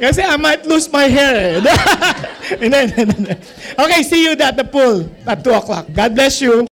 Kasi 0.00 0.22
I 0.22 0.36
might 0.36 0.66
lose 0.66 0.90
my 0.92 1.06
hair. 1.06 1.62
eh. 1.62 1.64
Okay, 3.78 4.02
see 4.02 4.24
you 4.24 4.32
at 4.38 4.56
the 4.56 4.64
pool 4.64 5.08
at 5.26 5.42
2 5.42 5.50
o'clock. 5.50 5.86
God 5.92 6.14
bless 6.14 6.40
you. 6.40 6.66